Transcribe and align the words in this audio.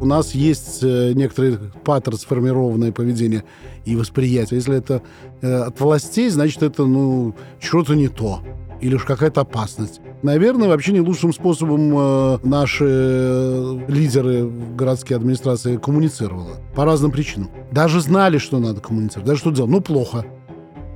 У 0.00 0.06
нас 0.06 0.34
есть 0.34 0.80
э, 0.82 1.12
некоторые 1.14 1.58
паттерн 1.84 2.16
сформированное 2.16 2.92
поведение 2.92 3.44
и 3.84 3.96
восприятие. 3.96 4.58
Если 4.58 4.76
это 4.76 5.02
э, 5.42 5.52
от 5.52 5.80
властей, 5.80 6.28
значит, 6.28 6.62
это, 6.62 6.84
ну, 6.84 7.34
что-то 7.58 7.94
не 7.94 8.08
то. 8.08 8.40
Или 8.80 8.94
уж 8.94 9.04
какая-то 9.04 9.40
опасность. 9.40 10.00
Наверное, 10.22 10.68
вообще 10.68 10.92
не 10.92 11.00
лучшим 11.00 11.32
способом 11.32 11.92
э, 11.96 12.38
наши 12.44 12.84
э, 12.86 13.78
лидеры 13.88 14.48
городские 14.76 15.16
администрации 15.16 15.76
коммуницировали. 15.76 16.54
По 16.76 16.84
разным 16.84 17.10
причинам. 17.10 17.50
Даже 17.72 18.00
знали, 18.00 18.38
что 18.38 18.60
надо 18.60 18.80
коммуницировать. 18.80 19.26
Даже 19.26 19.40
что 19.40 19.50
делать. 19.50 19.70
Ну, 19.70 19.80
плохо. 19.80 20.24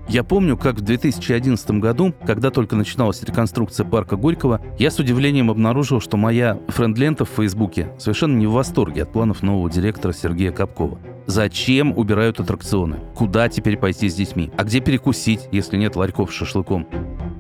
Я 0.09 0.25
помню, 0.25 0.57
как 0.57 0.77
в 0.77 0.81
2011 0.81 1.71
году, 1.73 2.13
когда 2.27 2.51
только 2.51 2.77
начиналась 2.77 3.23
реконструкция 3.23 3.87
парка 3.87 4.17
Горького, 4.17 4.61
я 4.79 4.91
с 4.91 4.99
удивлением 4.99 5.51
обнаружил, 5.51 6.01
что 6.01 6.17
моя 6.17 6.59
френд-лента 6.69 7.25
в 7.25 7.31
Фейсбуке 7.31 7.93
совершенно 7.99 8.37
не 8.37 8.47
в 8.47 8.53
восторге 8.53 9.05
от 9.05 9.13
планов 9.13 9.43
нового 9.43 9.71
директора 9.71 10.13
Сергея 10.13 10.53
Капкова. 10.53 10.99
Зачем 11.27 11.97
убирают 11.97 12.41
аттракционы? 12.41 12.99
Куда 13.15 13.49
теперь 13.49 13.77
пойти 13.77 14.09
с 14.09 14.15
детьми? 14.15 14.51
А 14.57 14.65
где 14.65 14.81
перекусить, 14.81 15.49
если 15.53 15.77
нет 15.77 15.95
ларьков 15.95 16.31
с 16.31 16.35
шашлыком? 16.35 16.87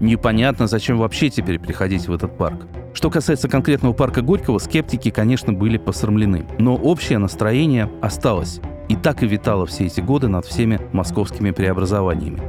Непонятно, 0.01 0.66
зачем 0.66 0.98
вообще 0.98 1.30
теперь 1.30 1.59
приходить 1.59 2.06
в 2.06 2.12
этот 2.12 2.37
парк. 2.38 2.66
Что 2.95 3.10
касается 3.10 3.48
конкретного 3.48 3.92
парка 3.92 4.23
Горького, 4.23 4.59
скептики, 4.59 5.10
конечно, 5.10 5.52
были 5.52 5.79
посрамлены. 5.79 6.46
Но 6.59 6.76
общее 6.76 7.18
настроение 7.18 7.90
осталось. 8.01 8.60
И 8.88 8.96
так 8.96 9.22
и 9.22 9.27
витало 9.27 9.66
все 9.66 9.86
эти 9.86 10.00
годы 10.00 10.28
над 10.28 10.45
всеми 10.45 10.80
московскими 10.92 11.50
преобразованиями. 11.50 12.40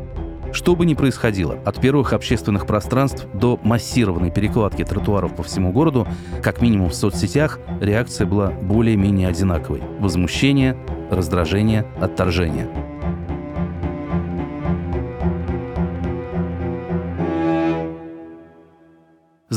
Что 0.54 0.76
бы 0.76 0.86
ни 0.86 0.94
происходило, 0.94 1.58
от 1.66 1.82
первых 1.82 2.14
общественных 2.14 2.68
пространств 2.68 3.26
до 3.34 3.60
массированной 3.64 4.30
перекладки 4.30 4.84
тротуаров 4.84 5.36
по 5.36 5.42
всему 5.42 5.72
городу, 5.72 6.08
как 6.44 6.62
минимум 6.62 6.90
в 6.90 6.94
соцсетях, 6.94 7.60
реакция 7.82 8.28
была 8.28 8.52
более-менее 8.52 9.30
одинаковой. 9.30 9.82
Возмущение, 10.00 10.78
раздражение, 11.10 11.88
отторжение. 12.00 12.70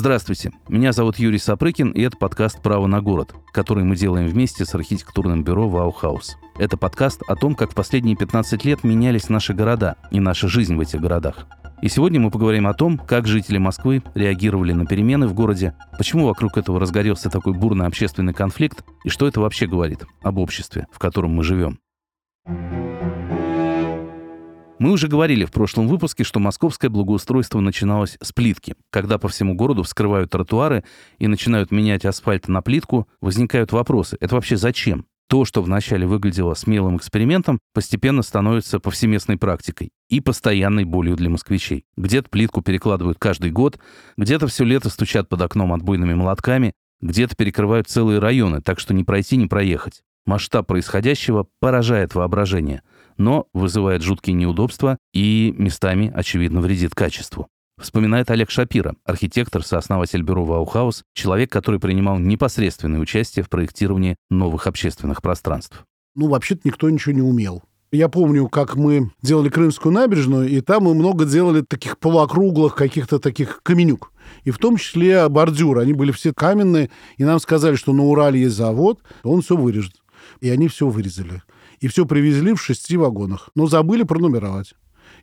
Здравствуйте, 0.07 0.53
меня 0.69 0.93
зовут 0.93 1.19
Юрий 1.19 1.41
Сапрыкин, 1.41 1.91
и 1.91 2.01
это 2.03 2.17
подкаст 2.17 2.63
«Право 2.63 2.87
на 2.87 3.01
город», 3.01 3.35
который 3.53 3.83
мы 3.83 3.97
делаем 3.97 4.29
вместе 4.29 4.65
с 4.65 4.73
архитектурным 4.73 5.43
бюро 5.43 5.69
«Ваухаус». 5.69 6.37
Это 6.61 6.77
подкаст 6.77 7.23
о 7.27 7.35
том, 7.35 7.57
как 7.57 7.73
в 7.73 7.75
последние 7.75 8.15
15 8.15 8.65
лет 8.65 8.85
менялись 8.85 9.29
наши 9.29 9.53
города 9.53 9.97
и 10.13 10.21
наша 10.21 10.47
жизнь 10.47 10.77
в 10.77 10.81
этих 10.81 11.01
городах. 11.01 11.49
И 11.83 11.89
сегодня 11.89 12.21
мы 12.21 12.31
поговорим 12.31 12.69
о 12.69 12.75
том, 12.75 12.99
как 12.99 13.27
жители 13.27 13.59
Москвы 13.59 14.01
реагировали 14.15 14.75
на 14.75 14.87
перемены 14.87 15.27
в 15.27 15.35
городе, 15.35 15.75
почему 15.99 16.29
вокруг 16.29 16.57
этого 16.57 16.79
разгорелся 16.79 17.29
такой 17.29 17.55
бурный 17.55 17.89
общественный 17.89 18.33
конфликт 18.33 18.85
и 19.03 19.09
что 19.09 19.27
это 19.27 19.41
вообще 19.41 19.67
говорит 19.67 20.05
об 20.23 20.39
обществе, 20.39 20.87
в 20.93 21.01
котором 21.01 21.35
мы 21.35 21.43
живем. 21.43 21.81
Мы 24.79 24.93
уже 24.93 25.09
говорили 25.09 25.47
в 25.47 25.53
прошлом 25.53 25.89
выпуске, 25.89 26.23
что 26.23 26.39
московское 26.39 26.91
благоустройство 26.91 27.61
начиналось 27.61 28.19
с 28.21 28.33
плитки. 28.33 28.75
Когда 28.91 29.17
по 29.17 29.27
всему 29.29 29.55
городу 29.55 29.83
вскрывают 29.83 30.31
тротуары 30.31 30.85
и 31.19 31.29
начинают 31.29 31.71
менять 31.71 32.05
асфальт 32.05 32.47
на 32.49 32.61
плитку, 32.61 33.09
возникают 33.23 33.73
вопросы. 33.73 34.19
Это 34.21 34.35
вообще 34.35 34.59
зачем? 34.59 35.07
То, 35.29 35.47
что 35.47 35.63
вначале 35.63 36.07
выглядело 36.07 36.53
смелым 36.53 36.99
экспериментом, 36.99 37.59
постепенно 37.73 38.21
становится 38.21 38.79
повсеместной 38.79 39.39
практикой 39.39 39.89
и 40.11 40.21
постоянной 40.21 40.85
болью 40.85 41.17
для 41.17 41.31
москвичей. 41.31 41.85
Где-то 41.97 42.29
плитку 42.29 42.61
перекладывают 42.61 43.19
каждый 43.19 43.51
год, 43.53 43.79
где-то 44.19 44.47
все 44.47 44.65
лето 44.65 44.91
стучат 44.91 45.29
под 45.31 45.41
окном 45.41 45.73
отбойными 45.73 46.13
молотками, 46.13 46.75
где-то 47.01 47.35
перекрывают 47.35 47.89
целые 47.89 48.19
районы, 48.19 48.61
так 48.61 48.79
что 48.79 48.93
не 48.93 49.05
пройти, 49.05 49.39
не 49.39 49.47
проехать. 49.47 50.03
Масштаб 50.27 50.67
происходящего 50.67 51.47
поражает 51.61 52.15
воображение– 52.15 52.83
но 53.19 53.47
вызывает 53.53 54.03
жуткие 54.03 54.35
неудобства 54.35 54.99
и 55.13 55.55
местами, 55.57 56.13
очевидно, 56.15 56.61
вредит 56.61 56.95
качеству. 56.95 57.49
Вспоминает 57.79 58.31
Олег 58.31 58.51
Шапира, 58.51 58.95
архитектор, 59.05 59.63
сооснователь 59.63 60.23
бюро 60.23 60.45
«Ваухаус», 60.45 61.03
человек, 61.15 61.53
который 61.53 61.79
принимал 61.79 62.19
непосредственное 62.19 63.01
участие 63.01 63.45
в 63.45 63.51
проектировании 63.51 64.17
новых 64.31 64.67
общественных 64.67 65.21
пространств. 65.21 65.85
Ну, 66.15 66.29
вообще-то 66.29 66.63
никто 66.65 66.89
ничего 66.89 67.15
не 67.15 67.21
умел. 67.21 67.63
Я 67.93 68.09
помню, 68.09 68.49
как 68.49 68.77
мы 68.77 69.11
делали 69.23 69.51
Крымскую 69.51 69.93
набережную, 69.93 70.49
и 70.49 70.61
там 70.63 70.85
мы 70.85 70.95
много 70.95 71.27
делали 71.27 71.61
таких 71.61 71.99
полуокруглых 71.99 72.75
каких-то 72.75 73.19
таких 73.19 73.61
каменюк. 73.63 74.11
И 74.45 74.51
в 74.51 74.59
том 74.59 74.77
числе 74.77 75.29
бордюры. 75.29 75.83
Они 75.83 75.93
были 75.93 76.13
все 76.13 76.33
каменные, 76.33 76.91
и 77.19 77.25
нам 77.25 77.39
сказали, 77.39 77.77
что 77.77 77.93
на 77.93 78.05
Урале 78.05 78.41
есть 78.41 78.57
завод, 78.57 79.03
он 79.23 79.43
все 79.43 79.55
вырежет. 79.57 79.93
И 80.41 80.49
они 80.49 80.69
все 80.69 80.89
вырезали 80.89 81.43
и 81.81 81.89
все 81.89 82.07
привезли 82.07 82.55
в 82.55 82.63
шести 82.63 82.97
вагонах. 82.97 83.51
Но 83.55 83.67
забыли 83.67 84.03
пронумеровать. 84.03 84.75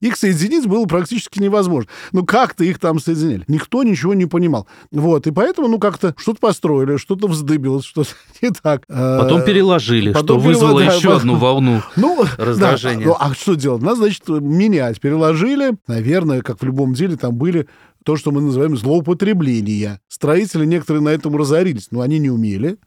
Их 0.03 0.17
соединить 0.17 0.67
было 0.67 0.85
практически 0.85 1.39
невозможно. 1.39 1.89
Ну, 2.11 2.25
как-то 2.25 2.65
их 2.65 2.77
там 2.77 2.99
соединяли. 2.99 3.45
Никто 3.47 3.83
ничего 3.83 4.13
не 4.13 4.25
понимал. 4.25 4.67
Вот, 4.91 5.27
и 5.27 5.31
поэтому, 5.31 5.69
ну, 5.69 5.79
как-то 5.79 6.13
что-то 6.17 6.39
построили, 6.39 6.97
что-то 6.97 7.27
вздыбилось, 7.27 7.85
что-то 7.85 8.09
не 8.41 8.49
так. 8.49 8.85
Потом 8.87 9.41
э, 9.41 9.45
переложили, 9.45 10.11
Потом 10.11 10.41
что 10.41 10.49
вызвало 10.49 10.81
перело... 10.81 10.95
еще 10.97 11.15
одну 11.15 11.35
волну 11.37 11.81
ну, 11.95 12.25
раздражения. 12.37 13.05
Да, 13.05 13.11
ну, 13.11 13.17
а 13.17 13.33
что 13.33 13.55
делать? 13.55 13.81
Надо, 13.81 13.95
значит, 13.95 14.27
менять. 14.27 14.99
Переложили. 14.99 15.77
Наверное, 15.87 16.41
как 16.41 16.61
в 16.61 16.65
любом 16.65 16.93
деле, 16.93 17.15
там 17.15 17.35
были 17.35 17.67
то, 18.03 18.17
что 18.17 18.31
мы 18.31 18.41
называем 18.41 18.75
злоупотребления. 18.75 20.01
Строители 20.09 20.65
некоторые 20.65 21.01
на 21.01 21.09
этом 21.09 21.37
разорились, 21.37 21.87
но 21.91 22.01
они 22.01 22.19
не 22.19 22.29
умели. 22.29 22.77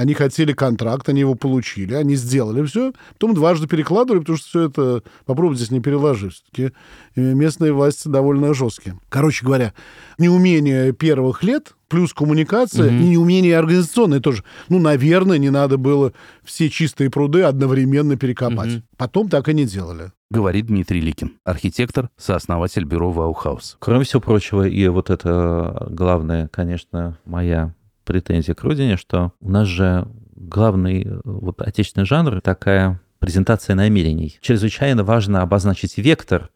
Они 0.00 0.14
хотели 0.14 0.54
контракт, 0.54 1.10
они 1.10 1.20
его 1.20 1.34
получили, 1.34 1.92
они 1.92 2.14
сделали 2.14 2.64
все, 2.64 2.94
потом 3.12 3.34
дважды 3.34 3.66
перекладывали, 3.68 4.20
потому 4.20 4.38
что 4.38 4.48
все 4.48 4.60
это 4.62 5.02
попробуйте 5.26 5.58
здесь 5.58 5.72
не 5.72 5.80
переложить. 5.80 6.32
Все-таки 6.32 6.74
э, 7.16 7.34
местные 7.34 7.74
власти 7.74 8.08
довольно 8.08 8.54
жесткие. 8.54 8.98
Короче 9.10 9.44
говоря, 9.44 9.74
неумение 10.16 10.94
первых 10.94 11.42
лет 11.42 11.74
плюс 11.88 12.14
коммуникация 12.14 12.86
угу. 12.86 12.94
и 12.94 13.08
неумение 13.08 13.58
организационное 13.58 14.20
тоже. 14.20 14.42
Ну, 14.70 14.78
наверное, 14.78 15.36
не 15.36 15.50
надо 15.50 15.76
было 15.76 16.14
все 16.44 16.70
чистые 16.70 17.10
пруды 17.10 17.42
одновременно 17.42 18.16
перекопать. 18.16 18.76
Угу. 18.76 18.82
Потом 18.96 19.28
так 19.28 19.50
и 19.50 19.54
не 19.54 19.66
делали. 19.66 20.12
Говорит 20.30 20.68
Дмитрий 20.68 21.02
Ликин, 21.02 21.32
архитектор, 21.44 22.08
сооснователь 22.16 22.84
бюро 22.84 23.10
«Ваухаус». 23.10 23.76
Кроме 23.80 24.04
всего 24.04 24.22
прочего, 24.22 24.66
и 24.66 24.88
вот 24.88 25.10
это 25.10 25.88
главное, 25.90 26.48
конечно, 26.48 27.18
моя 27.26 27.74
претензия 28.04 28.54
к 28.54 28.62
родине, 28.62 28.96
что 28.96 29.32
у 29.40 29.50
нас 29.50 29.68
же 29.68 30.06
главный 30.34 31.06
вот 31.24 31.60
отечественный 31.62 32.06
жанр 32.06 32.40
такая 32.40 33.00
презентация 33.18 33.76
намерений. 33.76 34.38
Чрезвычайно 34.40 35.04
важно 35.04 35.42
обозначить 35.42 35.98
вектор, 35.98 36.50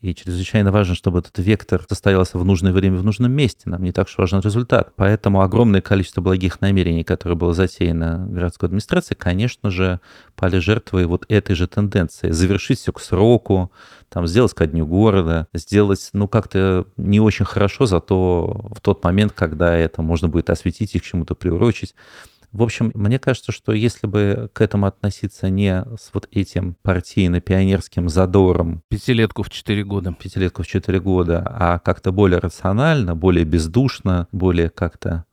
и 0.00 0.14
чрезвычайно 0.14 0.72
важно, 0.72 0.94
чтобы 0.94 1.18
этот 1.18 1.38
вектор 1.38 1.84
состоялся 1.88 2.38
в 2.38 2.44
нужное 2.44 2.72
время 2.72 2.96
в 2.96 3.04
нужном 3.04 3.32
месте. 3.32 3.68
Нам 3.68 3.82
не 3.82 3.92
так 3.92 4.06
уж 4.06 4.16
важен 4.16 4.40
результат. 4.40 4.92
Поэтому 4.96 5.42
огромное 5.42 5.80
количество 5.80 6.20
благих 6.22 6.60
намерений, 6.60 7.04
которое 7.04 7.34
было 7.34 7.52
затеяно 7.52 8.26
городской 8.28 8.68
администрацией, 8.68 9.18
конечно 9.18 9.70
же, 9.70 10.00
пали 10.34 10.58
жертвой 10.58 11.06
вот 11.06 11.26
этой 11.28 11.54
же 11.54 11.66
тенденции. 11.66 12.30
Завершить 12.30 12.78
все 12.78 12.92
к 12.92 13.00
сроку, 13.00 13.70
там, 14.08 14.26
сделать 14.26 14.54
ко 14.54 14.66
дню 14.66 14.86
города, 14.86 15.46
сделать, 15.52 16.10
ну, 16.12 16.26
как-то 16.26 16.86
не 16.96 17.20
очень 17.20 17.44
хорошо, 17.44 17.86
зато 17.86 18.70
в 18.74 18.80
тот 18.80 19.04
момент, 19.04 19.32
когда 19.32 19.76
это 19.76 20.02
можно 20.02 20.28
будет 20.28 20.50
осветить 20.50 20.94
и 20.94 20.98
к 20.98 21.04
чему-то 21.04 21.34
приурочить. 21.34 21.94
В 22.52 22.62
общем, 22.62 22.92
мне 22.94 23.18
кажется, 23.18 23.50
что 23.50 23.72
если 23.72 24.06
бы 24.06 24.50
к 24.52 24.60
этому 24.60 24.86
относиться 24.86 25.48
не 25.48 25.84
с 25.98 26.10
вот 26.12 26.28
этим 26.30 26.76
партийно-пионерским 26.82 28.10
задором... 28.10 28.82
Пятилетку 28.88 29.42
в 29.42 29.48
четыре 29.48 29.84
года. 29.84 30.12
Пятилетку 30.12 30.62
в 30.62 30.66
четыре 30.66 31.00
года, 31.00 31.42
а 31.48 31.78
как-то 31.78 32.12
более 32.12 32.40
рационально, 32.40 33.16
более 33.16 33.46
бездушно, 33.46 34.28
более 34.32 34.68
как-то, 34.68 35.24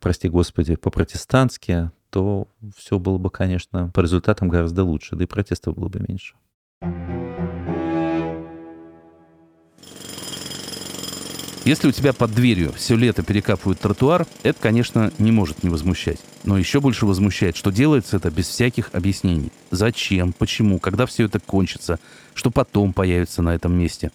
прости 0.00 0.28
господи, 0.28 0.74
по-протестантски, 0.74 1.92
то 2.10 2.48
все 2.76 2.98
было 2.98 3.18
бы, 3.18 3.30
конечно, 3.30 3.88
по 3.94 4.00
результатам 4.00 4.48
гораздо 4.48 4.82
лучше, 4.82 5.14
да 5.14 5.22
и 5.22 5.28
протестов 5.28 5.76
было 5.76 5.88
бы 5.88 6.00
меньше. 6.00 6.34
Если 11.66 11.88
у 11.88 11.92
тебя 11.92 12.14
под 12.14 12.34
дверью 12.34 12.72
все 12.72 12.96
лето 12.96 13.22
перекапывают 13.22 13.78
тротуар, 13.80 14.26
это, 14.42 14.58
конечно, 14.58 15.12
не 15.18 15.30
может 15.30 15.62
не 15.62 15.68
возмущать. 15.68 16.18
Но 16.42 16.56
еще 16.56 16.80
больше 16.80 17.04
возмущает, 17.04 17.54
что 17.54 17.70
делается 17.70 18.16
это 18.16 18.30
без 18.30 18.48
всяких 18.48 18.90
объяснений. 18.94 19.52
Зачем, 19.70 20.32
почему, 20.32 20.78
когда 20.78 21.04
все 21.04 21.24
это 21.24 21.38
кончится, 21.38 22.00
что 22.32 22.50
потом 22.50 22.94
появится 22.94 23.42
на 23.42 23.54
этом 23.54 23.74
месте. 23.74 24.10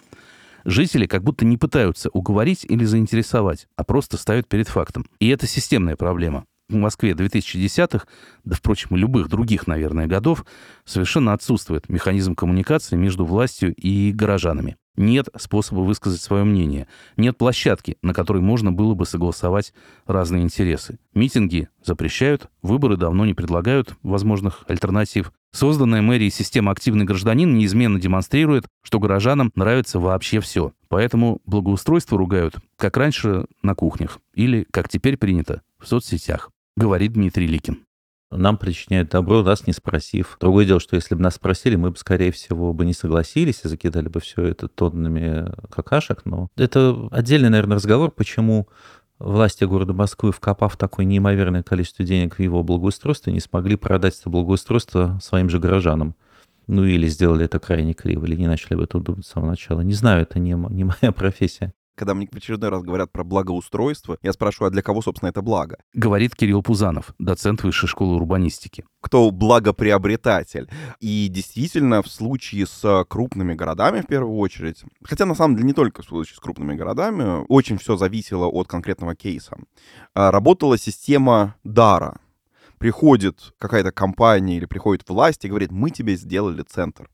Жители 0.64 1.06
как 1.06 1.22
будто 1.22 1.44
не 1.44 1.56
пытаются 1.56 2.10
уговорить 2.10 2.66
или 2.68 2.84
заинтересовать, 2.84 3.68
а 3.76 3.84
просто 3.84 4.16
ставят 4.16 4.48
перед 4.48 4.66
фактом. 4.66 5.06
И 5.20 5.28
это 5.28 5.46
системная 5.46 5.94
проблема. 5.94 6.46
В 6.68 6.74
Москве 6.74 7.12
2010-х, 7.12 8.08
да, 8.44 8.56
впрочем, 8.56 8.96
и 8.96 8.98
любых 8.98 9.28
других, 9.28 9.68
наверное, 9.68 10.08
годов, 10.08 10.44
совершенно 10.84 11.32
отсутствует 11.32 11.88
механизм 11.88 12.34
коммуникации 12.34 12.96
между 12.96 13.24
властью 13.24 13.72
и 13.76 14.10
горожанами. 14.10 14.76
Нет 14.96 15.28
способа 15.36 15.80
высказать 15.80 16.20
свое 16.20 16.44
мнение. 16.44 16.88
Нет 17.16 17.36
площадки, 17.36 17.96
на 18.02 18.14
которой 18.14 18.42
можно 18.42 18.72
было 18.72 18.94
бы 18.94 19.06
согласовать 19.06 19.72
разные 20.06 20.42
интересы. 20.42 20.98
Митинги 21.14 21.68
запрещают, 21.84 22.48
выборы 22.62 22.96
давно 22.96 23.26
не 23.26 23.34
предлагают 23.34 23.96
возможных 24.02 24.64
альтернатив. 24.68 25.32
Созданная 25.52 26.02
мэрией 26.02 26.30
система 26.30 26.72
«Активный 26.72 27.04
гражданин» 27.04 27.54
неизменно 27.54 28.00
демонстрирует, 28.00 28.66
что 28.82 28.98
горожанам 28.98 29.52
нравится 29.54 29.98
вообще 29.98 30.40
все. 30.40 30.72
Поэтому 30.88 31.40
благоустройство 31.46 32.18
ругают, 32.18 32.56
как 32.76 32.96
раньше 32.96 33.46
на 33.62 33.74
кухнях, 33.74 34.18
или, 34.34 34.66
как 34.70 34.88
теперь 34.88 35.16
принято, 35.16 35.62
в 35.78 35.86
соцсетях, 35.86 36.50
говорит 36.76 37.12
Дмитрий 37.12 37.46
Ликин 37.46 37.85
нам 38.30 38.58
причиняют 38.58 39.10
добро, 39.10 39.42
нас 39.42 39.66
не 39.66 39.72
спросив. 39.72 40.36
Другое 40.40 40.66
дело, 40.66 40.80
что 40.80 40.96
если 40.96 41.14
бы 41.14 41.22
нас 41.22 41.36
спросили, 41.36 41.76
мы 41.76 41.90
бы, 41.90 41.96
скорее 41.96 42.32
всего, 42.32 42.72
бы 42.72 42.84
не 42.84 42.92
согласились 42.92 43.60
и 43.64 43.68
закидали 43.68 44.08
бы 44.08 44.20
все 44.20 44.42
это 44.44 44.68
тоннами 44.68 45.52
какашек. 45.70 46.24
Но 46.24 46.48
это 46.56 47.08
отдельный, 47.12 47.50
наверное, 47.50 47.76
разговор, 47.76 48.10
почему 48.10 48.68
власти 49.18 49.64
города 49.64 49.92
Москвы, 49.92 50.32
вкопав 50.32 50.76
такое 50.76 51.06
неимоверное 51.06 51.62
количество 51.62 52.04
денег 52.04 52.36
в 52.36 52.40
его 52.40 52.62
благоустройство, 52.62 53.30
не 53.30 53.40
смогли 53.40 53.76
продать 53.76 54.18
это 54.18 54.28
благоустройство 54.28 55.18
своим 55.22 55.48
же 55.48 55.58
горожанам. 55.58 56.16
Ну 56.66 56.84
или 56.84 57.06
сделали 57.06 57.44
это 57.44 57.60
крайне 57.60 57.94
криво, 57.94 58.26
или 58.26 58.34
не 58.34 58.48
начали 58.48 58.74
об 58.74 58.80
этом 58.80 59.02
думать 59.04 59.24
с 59.24 59.30
самого 59.30 59.50
начала. 59.50 59.82
Не 59.82 59.94
знаю, 59.94 60.22
это 60.22 60.40
не, 60.40 60.50
не 60.70 60.82
моя 60.84 61.12
профессия 61.16 61.72
когда 61.96 62.14
мне 62.14 62.28
в 62.30 62.36
очередной 62.36 62.70
раз 62.70 62.82
говорят 62.82 63.10
про 63.10 63.24
благоустройство, 63.24 64.18
я 64.22 64.32
спрашиваю, 64.32 64.68
а 64.68 64.70
для 64.70 64.82
кого, 64.82 65.02
собственно, 65.02 65.30
это 65.30 65.42
благо? 65.42 65.78
Говорит 65.94 66.36
Кирилл 66.36 66.62
Пузанов, 66.62 67.14
доцент 67.18 67.62
Высшей 67.64 67.88
школы 67.88 68.16
урбанистики. 68.16 68.84
Кто 69.00 69.30
благоприобретатель? 69.30 70.68
И 71.00 71.28
действительно, 71.28 72.02
в 72.02 72.08
случае 72.08 72.66
с 72.66 73.04
крупными 73.08 73.54
городами, 73.54 74.02
в 74.02 74.06
первую 74.06 74.36
очередь, 74.36 74.84
хотя 75.02 75.26
на 75.26 75.34
самом 75.34 75.56
деле 75.56 75.66
не 75.66 75.72
только 75.72 76.02
в 76.02 76.06
случае 76.06 76.36
с 76.36 76.40
крупными 76.40 76.74
городами, 76.74 77.44
очень 77.48 77.78
все 77.78 77.96
зависело 77.96 78.46
от 78.46 78.68
конкретного 78.68 79.14
кейса, 79.14 79.56
а, 80.14 80.30
работала 80.30 80.78
система 80.78 81.56
дара. 81.64 82.18
Приходит 82.78 83.54
какая-то 83.58 83.90
компания 83.90 84.58
или 84.58 84.66
приходит 84.66 85.08
власть 85.08 85.44
и 85.44 85.48
говорит, 85.48 85.70
мы 85.70 85.90
тебе 85.90 86.14
сделали 86.16 86.62
центр 86.62 87.08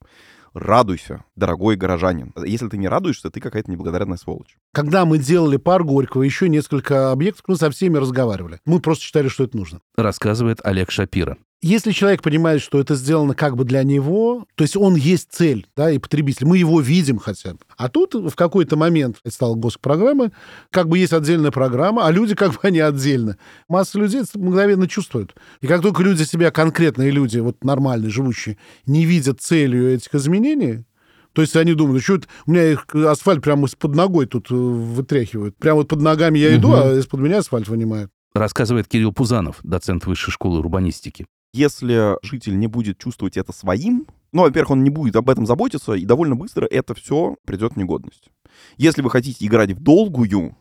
радуйся, 0.54 1.24
дорогой 1.36 1.76
горожанин. 1.76 2.32
Если 2.44 2.68
ты 2.68 2.76
не 2.76 2.88
радуешься, 2.88 3.30
ты 3.30 3.40
какая-то 3.40 3.70
неблагодарная 3.70 4.16
сволочь. 4.16 4.56
Когда 4.72 5.04
мы 5.04 5.18
делали 5.18 5.56
пар 5.56 5.84
Горького, 5.84 6.22
еще 6.22 6.48
несколько 6.48 7.12
объектов, 7.12 7.44
мы 7.48 7.56
со 7.56 7.70
всеми 7.70 7.98
разговаривали. 7.98 8.60
Мы 8.64 8.80
просто 8.80 9.04
считали, 9.04 9.28
что 9.28 9.44
это 9.44 9.56
нужно. 9.56 9.80
Рассказывает 9.96 10.60
Олег 10.64 10.90
Шапира. 10.90 11.38
Если 11.64 11.92
человек 11.92 12.22
понимает, 12.22 12.60
что 12.60 12.80
это 12.80 12.96
сделано 12.96 13.34
как 13.34 13.56
бы 13.56 13.64
для 13.64 13.84
него, 13.84 14.46
то 14.56 14.64
есть 14.64 14.76
он 14.76 14.96
есть 14.96 15.28
цель, 15.30 15.68
да, 15.76 15.92
и 15.92 15.98
потребитель, 15.98 16.44
мы 16.44 16.58
его 16.58 16.80
видим 16.80 17.18
хотя 17.18 17.52
бы. 17.52 17.60
А 17.76 17.88
тут 17.88 18.14
в 18.14 18.34
какой-то 18.34 18.74
момент 18.74 19.18
стала 19.28 19.54
госпрограмма, 19.54 20.32
как 20.70 20.88
бы 20.88 20.98
есть 20.98 21.12
отдельная 21.12 21.52
программа, 21.52 22.04
а 22.04 22.10
люди 22.10 22.34
как 22.34 22.50
бы 22.50 22.58
они 22.62 22.80
отдельно. 22.80 23.38
Масса 23.68 23.96
людей 23.96 24.22
мгновенно 24.34 24.88
чувствуют. 24.88 25.36
И 25.60 25.68
как 25.68 25.82
только 25.82 26.02
люди 26.02 26.24
себя, 26.24 26.50
конкретные 26.50 27.12
люди, 27.12 27.38
вот 27.38 27.62
нормальные, 27.62 28.10
живущие, 28.10 28.58
не 28.86 29.04
видят 29.04 29.40
целью 29.40 29.94
этих 29.94 30.12
изменений, 30.16 30.84
то 31.32 31.42
есть 31.42 31.54
они 31.54 31.74
думают, 31.74 32.02
что 32.02 32.16
это, 32.16 32.26
у 32.44 32.50
меня 32.50 32.76
асфальт 33.08 33.40
прямо 33.40 33.66
из-под 33.66 33.94
ногой 33.94 34.26
тут 34.26 34.50
э, 34.50 34.54
вытряхивают. 34.54 35.56
Прямо 35.58 35.76
вот 35.76 35.88
под 35.88 36.00
ногами 36.00 36.40
я 36.40 36.56
иду, 36.56 36.70
угу. 36.70 36.76
а 36.76 36.92
из-под 36.98 37.20
меня 37.20 37.38
асфальт 37.38 37.68
вынимают. 37.68 38.10
Рассказывает 38.34 38.88
Кирилл 38.88 39.12
Пузанов, 39.12 39.60
доцент 39.62 40.06
Высшей 40.06 40.32
школы 40.32 40.58
урбанистики. 40.58 41.26
Если 41.54 42.16
житель 42.22 42.58
не 42.58 42.66
будет 42.66 42.98
чувствовать 42.98 43.36
это 43.36 43.52
своим, 43.52 44.06
ну, 44.32 44.42
во-первых, 44.42 44.70
он 44.70 44.84
не 44.84 44.90
будет 44.90 45.16
об 45.16 45.28
этом 45.28 45.44
заботиться, 45.44 45.92
и 45.92 46.06
довольно 46.06 46.34
быстро 46.34 46.66
это 46.66 46.94
все 46.94 47.36
придет 47.44 47.74
в 47.74 47.76
негодность. 47.76 48.30
Если 48.78 49.02
вы 49.02 49.10
хотите 49.10 49.44
играть 49.46 49.72
в 49.72 49.80
долгую, 49.82 50.56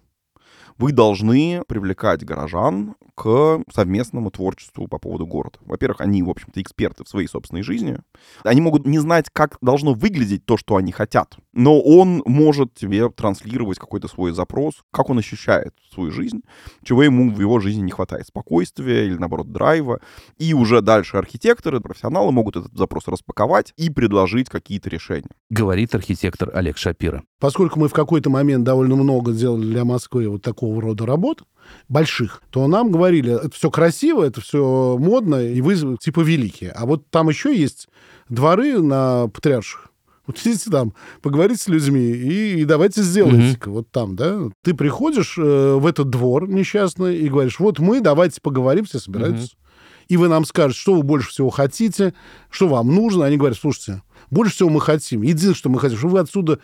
вы 0.82 0.94
должны 0.94 1.62
привлекать 1.68 2.26
горожан 2.26 2.96
к 3.14 3.62
совместному 3.72 4.32
творчеству 4.32 4.88
по 4.88 4.98
поводу 4.98 5.28
города. 5.28 5.60
Во-первых, 5.64 6.02
они, 6.02 6.24
в 6.24 6.30
общем-то, 6.32 6.60
эксперты 6.60 7.04
в 7.04 7.08
своей 7.08 7.28
собственной 7.28 7.62
жизни. 7.62 8.00
Они 8.44 8.62
могут 8.62 8.88
не 8.88 8.98
знать, 8.98 9.28
как 9.32 9.60
должно 9.62 9.94
выглядеть 9.94 10.44
то, 10.44 10.58
что 10.58 10.78
они 10.78 10.92
хотят, 10.92 11.38
но 11.54 11.80
он 11.80 12.24
может 12.26 12.74
тебе 12.74 13.10
транслировать 13.10 13.78
какой-то 13.78 14.08
свой 14.08 14.32
запрос, 14.32 14.74
как 14.90 15.12
он 15.12 15.20
ощущает 15.20 15.76
свою 15.94 16.10
жизнь, 16.10 16.42
чего 16.84 17.04
ему 17.04 17.32
в 17.32 17.40
его 17.40 17.60
жизни 17.60 17.82
не 17.82 17.92
хватает. 17.92 18.26
Спокойствия 18.26 19.06
или, 19.06 19.18
наоборот, 19.18 19.52
драйва. 19.52 20.00
И 20.40 20.56
уже 20.56 20.82
дальше 20.82 21.18
архитекторы, 21.18 21.80
профессионалы 21.80 22.32
могут 22.32 22.56
этот 22.56 22.76
запрос 22.76 23.08
распаковать 23.08 23.74
и 23.78 23.92
предложить 23.92 24.50
какие-то 24.50 24.90
решения. 24.90 25.30
Говорит 25.52 25.94
архитектор 25.94 26.50
Олег 26.56 26.78
Шапира. 26.78 27.22
Поскольку 27.40 27.80
мы 27.80 27.88
в 27.88 27.94
какой-то 27.94 28.30
момент 28.30 28.64
довольно 28.64 28.96
много 28.96 29.32
сделали 29.34 29.64
для 29.64 29.84
Москвы 29.84 30.28
вот 30.28 30.42
такого 30.42 30.71
рода 30.80 31.06
работ, 31.06 31.44
больших, 31.90 32.42
то 32.50 32.68
нам 32.68 32.92
говорили, 32.92 33.34
это 33.34 33.54
все 33.56 33.70
красиво, 33.70 34.24
это 34.24 34.42
все 34.42 34.98
модно, 35.00 35.36
и 35.36 35.62
вы 35.62 35.98
типа 35.98 36.22
великие. 36.22 36.72
А 36.72 36.86
вот 36.86 37.10
там 37.10 37.30
еще 37.30 37.56
есть 37.56 37.88
дворы 38.30 38.82
на 38.82 39.28
Патриарших. 39.28 39.88
Вот 40.28 40.40
идите 40.40 40.70
там, 40.70 40.94
поговорите 41.22 41.64
с 41.64 41.68
людьми 41.68 42.00
и, 42.00 42.62
и 42.62 42.66
давайте 42.66 43.02
сделайте 43.02 43.58
mm-hmm. 43.58 43.70
вот 43.70 43.92
там, 43.92 44.16
да. 44.16 44.40
Ты 44.64 44.74
приходишь 44.74 45.38
э, 45.38 45.76
в 45.76 45.86
этот 45.86 46.10
двор 46.10 46.48
несчастный 46.48 47.18
и 47.18 47.28
говоришь, 47.28 47.60
вот 47.60 47.80
мы, 47.80 48.02
давайте 48.02 48.40
поговорим, 48.40 48.86
все 48.86 49.00
собираются. 49.00 49.48
Mm-hmm. 49.48 50.06
И 50.10 50.18
вы 50.18 50.28
нам 50.28 50.46
скажете, 50.46 50.80
что 50.80 50.94
вы 50.94 51.04
больше 51.04 51.30
всего 51.30 51.50
хотите, 51.50 52.14
что 52.50 52.68
вам 52.68 52.94
нужно. 52.94 53.26
Они 53.26 53.38
говорят, 53.38 53.58
слушайте, 53.58 54.04
больше 54.30 54.54
всего 54.56 54.70
мы 54.70 54.82
хотим. 54.82 55.22
Единственное, 55.22 55.56
что 55.56 55.70
мы 55.70 55.80
хотим, 55.80 55.98
чтобы 55.98 56.14
вы 56.14 56.20
отсюда 56.20 56.60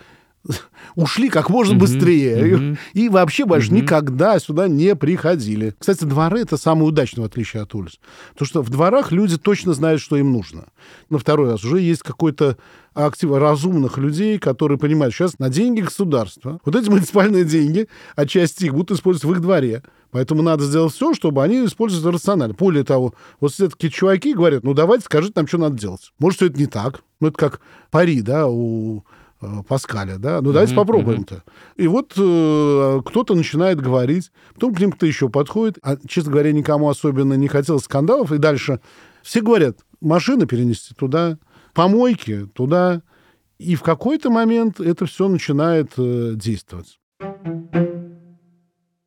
ушли 0.96 1.30
как 1.30 1.50
можно 1.50 1.74
mm-hmm. 1.74 1.80
быстрее. 1.80 2.38
Mm-hmm. 2.38 2.78
И, 2.94 3.10
вообще 3.10 3.46
больше 3.46 3.70
mm-hmm. 3.70 3.82
никогда 3.82 4.40
сюда 4.40 4.68
не 4.68 4.96
приходили. 4.96 5.74
Кстати, 5.78 6.04
дворы— 6.04 6.40
это 6.42 6.58
самое 6.58 6.88
удачное, 6.88 7.24
в 7.24 7.28
отличие 7.28 7.64
от 7.64 7.74
улиц. 7.76 8.00
Потому 8.34 8.48
что 8.48 8.62
в 8.62 8.70
дворах 8.70 9.12
люди 9.12 9.38
точно 9.38 9.74
знают, 9.74 10.02
что 10.02 10.18
им 10.18 10.32
нужно. 10.32 10.66
На 11.10 11.18
второй 11.18 11.52
раз 11.52 11.64
уже 11.64 11.80
есть 11.80 12.04
какой-то 12.04 12.58
актив 12.94 13.32
разумных 13.32 13.98
людей, 13.98 14.40
которые 14.40 14.78
понимают, 14.78 15.14
сейчас 15.14 15.38
на 15.40 15.50
деньги 15.50 15.82
государства, 15.82 16.60
вот 16.66 16.76
эти 16.76 16.90
муниципальные 16.90 17.46
деньги, 17.46 17.88
отчасти 18.16 18.66
их 18.66 18.74
будут 18.74 18.98
использовать 18.98 19.26
в 19.26 19.38
их 19.38 19.42
дворе. 19.42 19.84
Поэтому 20.10 20.42
надо 20.42 20.64
сделать 20.64 20.94
все, 20.94 21.14
чтобы 21.14 21.44
они 21.44 21.66
использовали 21.66 22.16
рационально. 22.16 22.56
Более 22.56 22.84
того, 22.84 23.14
вот 23.40 23.52
все-таки 23.52 23.92
чуваки 23.92 24.34
говорят, 24.34 24.64
ну 24.64 24.74
давайте 24.74 25.06
скажите 25.06 25.34
нам, 25.36 25.48
что 25.48 25.58
надо 25.58 25.78
делать. 25.78 26.12
Может, 26.18 26.42
это 26.42 26.58
не 26.58 26.66
так. 26.66 27.04
Ну, 27.20 27.28
это 27.28 27.38
как 27.38 27.62
пари, 27.92 28.22
да, 28.22 28.48
у 28.48 29.04
Паскаля, 29.68 30.18
да, 30.18 30.42
ну 30.42 30.52
давайте 30.52 30.74
mm-hmm, 30.74 30.78
попробуем-то. 30.78 31.44
И 31.76 31.88
вот 31.88 32.14
э, 32.18 33.02
кто-то 33.06 33.36
начинает 33.36 33.80
говорить, 33.80 34.32
потом 34.54 34.74
к 34.74 34.80
ним 34.80 34.92
кто 34.92 35.06
еще 35.06 35.30
подходит, 35.30 35.78
а, 35.84 35.98
честно 36.08 36.32
говоря, 36.32 36.52
никому 36.52 36.90
особенно 36.90 37.34
не 37.34 37.48
хотелось 37.48 37.84
скандалов, 37.84 38.32
и 38.32 38.38
дальше 38.38 38.80
все 39.22 39.42
говорят, 39.42 39.78
машины 40.02 40.48
перенести 40.48 40.96
туда, 40.96 41.38
помойки 41.74 42.48
туда, 42.54 43.04
и 43.60 43.76
в 43.76 43.84
какой-то 43.84 44.30
момент 44.30 44.80
это 44.80 45.06
все 45.06 45.28
начинает 45.28 45.94
э, 45.98 46.34
действовать. 46.36 47.00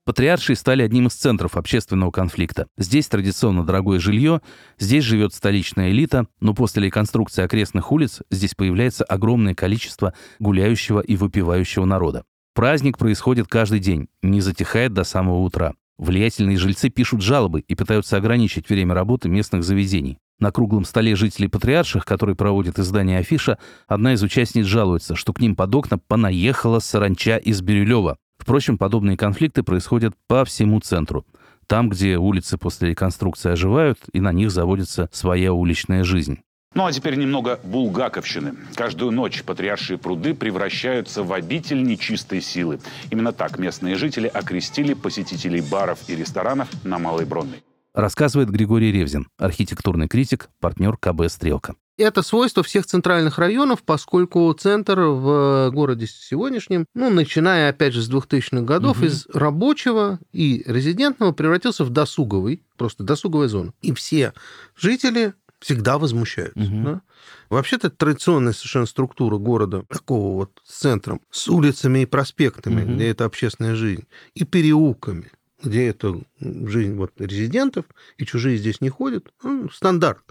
Патриаршие 0.06 0.56
стали 0.56 0.82
одним 0.82 1.06
из 1.08 1.14
центров 1.14 1.56
общественного 1.56 2.10
конфликта. 2.10 2.66
Здесь 2.78 3.06
традиционно 3.06 3.64
дорогое 3.64 4.00
жилье, 4.00 4.40
здесь 4.78 5.04
живет 5.04 5.34
столичная 5.34 5.90
элита, 5.90 6.26
но 6.40 6.54
после 6.54 6.84
реконструкции 6.84 7.44
окрестных 7.44 7.92
улиц 7.92 8.20
здесь 8.30 8.54
появляется 8.54 9.04
огромное 9.04 9.54
количество 9.54 10.14
гуляющего 10.38 11.00
и 11.00 11.16
выпивающего 11.16 11.84
народа. 11.84 12.24
Праздник 12.54 12.98
происходит 12.98 13.46
каждый 13.46 13.78
день, 13.78 14.08
не 14.22 14.40
затихает 14.40 14.92
до 14.92 15.04
самого 15.04 15.40
утра. 15.40 15.74
Влиятельные 15.98 16.56
жильцы 16.56 16.88
пишут 16.88 17.20
жалобы 17.20 17.60
и 17.60 17.74
пытаются 17.74 18.16
ограничить 18.16 18.70
время 18.70 18.94
работы 18.94 19.28
местных 19.28 19.62
заведений. 19.62 20.16
На 20.38 20.50
круглом 20.50 20.86
столе 20.86 21.14
жителей 21.14 21.48
Патриарших, 21.48 22.06
который 22.06 22.34
проводит 22.34 22.78
издание 22.78 23.18
Афиша, 23.18 23.58
одна 23.86 24.14
из 24.14 24.22
участниц 24.22 24.64
жалуется, 24.64 25.14
что 25.14 25.34
к 25.34 25.40
ним 25.40 25.54
под 25.54 25.74
окна 25.74 25.98
понаехала 25.98 26.78
саранча 26.78 27.36
из 27.36 27.60
Бирюлева. 27.60 28.16
Впрочем, 28.40 28.78
подобные 28.78 29.18
конфликты 29.18 29.62
происходят 29.62 30.14
по 30.26 30.44
всему 30.44 30.80
центру. 30.80 31.26
Там, 31.66 31.90
где 31.90 32.16
улицы 32.16 32.58
после 32.58 32.88
реконструкции 32.88 33.52
оживают, 33.52 33.98
и 34.12 34.20
на 34.20 34.32
них 34.32 34.50
заводится 34.50 35.08
своя 35.12 35.52
уличная 35.52 36.02
жизнь. 36.02 36.40
Ну 36.74 36.86
а 36.86 36.92
теперь 36.92 37.16
немного 37.16 37.60
булгаковщины. 37.62 38.54
Каждую 38.74 39.12
ночь 39.12 39.42
патриаршие 39.42 39.98
пруды 39.98 40.34
превращаются 40.34 41.22
в 41.22 41.32
обитель 41.32 41.82
нечистой 41.82 42.40
силы. 42.40 42.80
Именно 43.10 43.32
так 43.32 43.58
местные 43.58 43.96
жители 43.96 44.26
окрестили 44.26 44.94
посетителей 44.94 45.60
баров 45.60 45.98
и 46.08 46.16
ресторанов 46.16 46.68
на 46.84 46.98
Малой 46.98 47.26
Бронной. 47.26 47.62
Рассказывает 48.00 48.48
Григорий 48.48 48.90
Ревзин, 48.92 49.28
архитектурный 49.36 50.08
критик, 50.08 50.48
партнер 50.58 50.96
КБ 50.96 51.28
«Стрелка». 51.28 51.74
Это 51.98 52.22
свойство 52.22 52.62
всех 52.62 52.86
центральных 52.86 53.38
районов, 53.38 53.82
поскольку 53.82 54.50
центр 54.54 55.00
в 55.00 55.70
городе 55.70 56.06
сегодняшнем, 56.06 56.86
ну, 56.94 57.10
начиная, 57.10 57.68
опять 57.68 57.92
же, 57.92 58.00
с 58.00 58.10
2000-х 58.10 58.62
годов, 58.62 58.96
угу. 58.96 59.06
из 59.06 59.26
рабочего 59.34 60.18
и 60.32 60.64
резидентного 60.66 61.32
превратился 61.32 61.84
в 61.84 61.90
досуговый, 61.90 62.62
просто 62.78 63.04
досуговая 63.04 63.48
зона. 63.48 63.74
И 63.82 63.92
все 63.92 64.32
жители 64.74 65.34
всегда 65.58 65.98
возмущаются. 65.98 66.58
Мгм. 66.58 66.84
да. 66.84 67.02
Вообще-то 67.50 67.90
традиционная 67.90 68.54
совершенно 68.54 68.86
структура 68.86 69.36
города, 69.36 69.84
такого 69.90 70.36
вот 70.36 70.52
с 70.64 70.78
центром, 70.78 71.20
с 71.30 71.48
улицами 71.48 71.98
и 71.98 72.06
проспектами, 72.06 72.82
Мгм. 72.82 72.94
где 72.94 73.08
это 73.08 73.26
общественная 73.26 73.74
жизнь, 73.74 74.06
и 74.32 74.44
переулками, 74.44 75.30
где 75.62 75.88
это 75.88 76.20
жизнь 76.40 76.94
вот 76.94 77.12
резидентов, 77.18 77.84
и 78.16 78.26
чужие 78.26 78.56
здесь 78.56 78.80
не 78.80 78.88
ходят, 78.88 79.32
ну, 79.42 79.68
стандарт. 79.70 80.22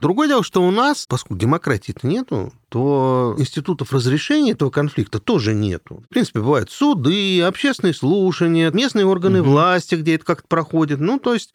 Другое 0.00 0.28
дело, 0.28 0.42
что 0.42 0.66
у 0.66 0.70
нас, 0.70 1.04
поскольку 1.06 1.36
демократии-то 1.38 2.06
нету, 2.06 2.54
то 2.70 3.34
институтов 3.36 3.92
разрешения 3.92 4.52
этого 4.52 4.70
конфликта 4.70 5.18
тоже 5.20 5.52
нету. 5.54 6.02
В 6.06 6.08
принципе, 6.08 6.40
бывают 6.40 6.70
суды, 6.70 7.42
общественные 7.42 7.92
слушания, 7.92 8.70
местные 8.70 9.04
органы 9.04 9.42
Мгм. 9.42 9.50
власти, 9.50 9.96
где 9.96 10.14
это 10.14 10.24
как-то 10.24 10.48
проходит. 10.48 11.00
Ну, 11.00 11.18
то 11.18 11.34
есть 11.34 11.52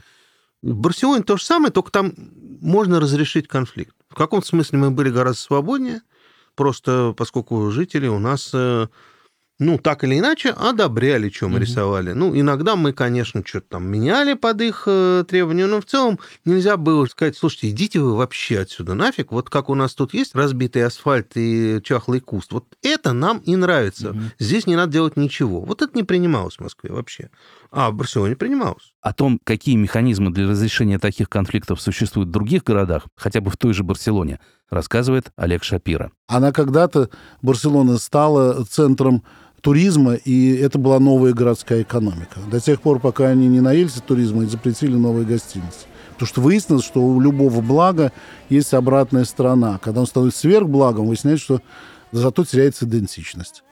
в 0.61 0.75
Барселоне 0.75 1.23
то 1.23 1.37
же 1.37 1.43
самое, 1.43 1.71
только 1.71 1.91
там 1.91 2.13
можно 2.61 2.99
разрешить 2.99 3.47
конфликт. 3.47 3.95
В 4.09 4.15
каком-то 4.15 4.45
смысле 4.45 4.77
мы 4.77 4.91
были 4.91 5.09
гораздо 5.09 5.41
свободнее, 5.41 6.01
просто 6.55 7.15
поскольку 7.17 7.71
жители 7.71 8.07
у 8.07 8.19
нас, 8.19 8.51
э, 8.53 8.87
ну, 9.57 9.77
так 9.77 10.03
или 10.03 10.19
иначе, 10.19 10.49
одобряли, 10.49 11.29
что 11.29 11.47
мы 11.47 11.55
Мгм. 11.55 11.61
рисовали. 11.61 12.11
Ну, 12.11 12.37
иногда 12.37 12.75
мы, 12.75 12.91
конечно, 12.91 13.41
что-то 13.45 13.67
там 13.69 13.87
меняли 13.87 14.33
под 14.33 14.61
их 14.61 14.83
э, 14.85 15.23
требования, 15.27 15.65
но 15.65 15.79
в 15.79 15.85
целом 15.85 16.19
нельзя 16.43 16.75
было 16.75 17.05
сказать, 17.05 17.37
слушайте, 17.37 17.69
идите 17.69 17.99
вы 18.01 18.15
вообще 18.15 18.59
отсюда 18.59 18.95
нафиг, 18.95 19.31
вот 19.31 19.49
как 19.49 19.69
у 19.69 19.75
нас 19.75 19.93
тут 19.95 20.13
есть 20.13 20.35
разбитый 20.35 20.85
асфальт 20.85 21.31
и 21.35 21.79
чахлый 21.83 22.19
куст, 22.19 22.51
вот 22.51 22.65
это 22.81 23.13
нам 23.13 23.37
и 23.39 23.55
нравится. 23.55 24.11
Мгм. 24.13 24.31
Здесь 24.39 24.67
не 24.67 24.75
надо 24.75 24.91
делать 24.91 25.15
ничего. 25.15 25.61
Вот 25.61 25.81
это 25.81 25.95
не 25.95 26.03
принималось 26.03 26.55
в 26.55 26.59
Москве 26.61 26.91
вообще. 26.91 27.29
А 27.71 27.91
в 27.91 27.95
Барселоне 27.95 28.35
принималось. 28.35 28.93
О 29.01 29.13
том, 29.13 29.39
какие 29.43 29.75
механизмы 29.75 30.31
для 30.31 30.47
разрешения 30.49 30.99
таких 30.99 31.29
конфликтов 31.29 31.79
существуют 31.81 32.29
в 32.29 32.31
других 32.31 32.63
городах, 32.63 33.03
хотя 33.15 33.39
бы 33.41 33.51
в 33.51 33.57
той 33.57 33.73
же 33.73 33.83
Барселоне, 33.83 34.39
рассказывает 34.69 35.31
Олег 35.35 35.63
Шапира. 35.63 36.11
Она 36.27 36.51
когда-то, 36.51 37.09
Барселона, 37.41 37.97
стала 37.99 38.65
центром 38.65 39.23
туризма, 39.65 40.13
и 40.13 40.55
это 40.57 40.77
была 40.77 40.99
новая 40.99 41.33
городская 41.33 41.81
экономика. 41.81 42.39
До 42.51 42.59
тех 42.59 42.79
пор, 42.79 42.99
пока 42.99 43.29
они 43.29 43.47
не 43.47 43.61
наелись 43.61 43.93
туризма 43.93 44.43
и 44.43 44.45
запретили 44.45 44.93
новые 44.93 45.25
гостиницы. 45.25 45.87
Потому 46.11 46.27
что 46.27 46.41
выяснилось, 46.41 46.85
что 46.85 47.01
у 47.01 47.19
любого 47.19 47.61
блага 47.61 48.11
есть 48.47 48.75
обратная 48.75 49.25
сторона. 49.25 49.79
Когда 49.79 50.01
он 50.01 50.05
становится 50.05 50.41
сверхблагом, 50.41 51.07
выясняется, 51.07 51.43
что 51.43 51.61
зато 52.11 52.45
теряется 52.45 52.85
идентичность. 52.85 53.63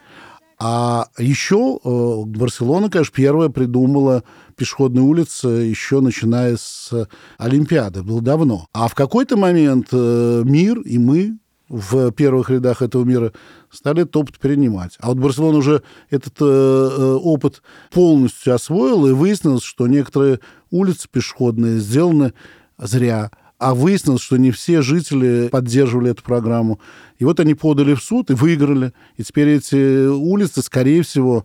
А 0.57 1.09
еще 1.19 1.77
э, 1.83 2.23
Барселона, 2.25 2.89
конечно, 2.89 3.13
первая 3.15 3.49
придумала 3.49 4.23
пешеходные 4.55 5.03
улицы 5.03 5.47
еще 5.47 6.01
начиная 6.01 6.57
с 6.57 6.91
Олимпиады. 7.37 8.01
Было 8.01 8.21
давно. 8.21 8.65
А 8.73 8.87
в 8.87 8.95
какой-то 8.95 9.37
момент 9.37 9.89
э, 9.91 10.41
мир 10.43 10.79
и 10.79 10.97
мы 10.97 11.37
в 11.73 12.11
первых 12.11 12.51
рядах 12.51 12.83
этого 12.83 13.03
мира 13.03 13.33
стали 13.71 14.03
этот 14.03 14.15
опыт 14.15 14.37
перенимать. 14.37 14.95
А 14.99 15.07
вот 15.07 15.17
Барселона 15.17 15.57
уже 15.57 15.81
этот 16.11 16.35
э, 16.39 16.45
э, 16.45 17.13
опыт 17.15 17.63
полностью 17.91 18.53
освоила, 18.53 19.07
и 19.07 19.11
выяснилось, 19.11 19.63
что 19.63 19.87
некоторые 19.87 20.39
улицы 20.69 21.07
пешеходные 21.11 21.79
сделаны 21.79 22.33
зря. 22.77 23.31
А 23.57 23.73
выяснилось, 23.73 24.21
что 24.21 24.37
не 24.37 24.51
все 24.51 24.83
жители 24.83 25.47
поддерживали 25.47 26.11
эту 26.11 26.21
программу. 26.21 26.79
И 27.17 27.25
вот 27.25 27.39
они 27.39 27.55
подали 27.55 27.95
в 27.95 28.03
суд 28.03 28.29
и 28.29 28.35
выиграли. 28.35 28.93
И 29.17 29.23
теперь 29.23 29.49
эти 29.49 30.05
улицы, 30.05 30.61
скорее 30.61 31.01
всего, 31.01 31.43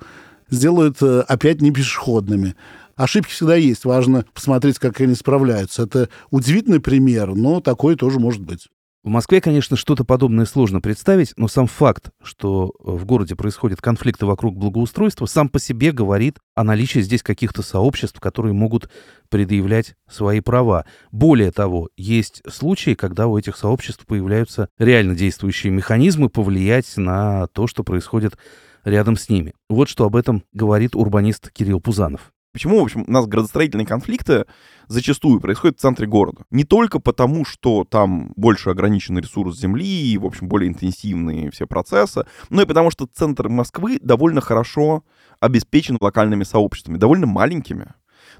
сделают 0.50 1.00
э, 1.00 1.20
опять 1.20 1.62
не 1.62 1.70
пешеходными. 1.70 2.54
Ошибки 2.96 3.30
всегда 3.30 3.54
есть. 3.54 3.86
Важно 3.86 4.26
посмотреть, 4.34 4.78
как 4.78 5.00
они 5.00 5.14
справляются. 5.14 5.84
Это 5.84 6.10
удивительный 6.30 6.80
пример, 6.80 7.34
но 7.34 7.62
такой 7.62 7.96
тоже 7.96 8.18
может 8.18 8.42
быть. 8.42 8.68
В 9.08 9.10
Москве, 9.10 9.40
конечно, 9.40 9.74
что-то 9.74 10.04
подобное 10.04 10.44
сложно 10.44 10.82
представить, 10.82 11.32
но 11.38 11.48
сам 11.48 11.66
факт, 11.66 12.10
что 12.22 12.74
в 12.78 13.06
городе 13.06 13.36
происходят 13.36 13.80
конфликты 13.80 14.26
вокруг 14.26 14.58
благоустройства, 14.58 15.24
сам 15.24 15.48
по 15.48 15.58
себе 15.58 15.92
говорит 15.92 16.36
о 16.54 16.62
наличии 16.62 16.98
здесь 16.98 17.22
каких-то 17.22 17.62
сообществ, 17.62 18.20
которые 18.20 18.52
могут 18.52 18.90
предъявлять 19.30 19.94
свои 20.10 20.40
права. 20.40 20.84
Более 21.10 21.52
того, 21.52 21.88
есть 21.96 22.42
случаи, 22.46 22.92
когда 22.92 23.28
у 23.28 23.38
этих 23.38 23.56
сообществ 23.56 24.04
появляются 24.04 24.68
реально 24.78 25.14
действующие 25.14 25.72
механизмы 25.72 26.28
повлиять 26.28 26.98
на 26.98 27.46
то, 27.46 27.66
что 27.66 27.84
происходит 27.84 28.36
рядом 28.84 29.16
с 29.16 29.30
ними. 29.30 29.54
Вот 29.70 29.88
что 29.88 30.04
об 30.04 30.16
этом 30.16 30.44
говорит 30.52 30.94
урбанист 30.94 31.50
Кирилл 31.50 31.80
Пузанов. 31.80 32.30
Почему, 32.52 32.80
в 32.80 32.82
общем, 32.82 33.04
у 33.06 33.10
нас 33.10 33.26
градостроительные 33.26 33.86
конфликты 33.86 34.46
зачастую 34.86 35.40
происходят 35.40 35.78
в 35.78 35.80
центре 35.80 36.06
города? 36.06 36.44
Не 36.50 36.64
только 36.64 36.98
потому, 36.98 37.44
что 37.44 37.84
там 37.84 38.32
больше 38.36 38.70
ограниченный 38.70 39.20
ресурс 39.20 39.58
земли 39.58 39.86
и, 39.86 40.18
в 40.18 40.24
общем, 40.24 40.48
более 40.48 40.68
интенсивные 40.68 41.50
все 41.50 41.66
процессы, 41.66 42.24
но 42.48 42.62
и 42.62 42.66
потому, 42.66 42.90
что 42.90 43.06
центр 43.06 43.48
Москвы 43.48 43.98
довольно 44.00 44.40
хорошо 44.40 45.04
обеспечен 45.40 45.98
локальными 46.00 46.44
сообществами, 46.44 46.96
довольно 46.96 47.26
маленькими, 47.26 47.92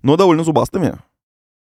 но 0.03 0.17
довольно 0.17 0.43
зубастыми. 0.43 0.99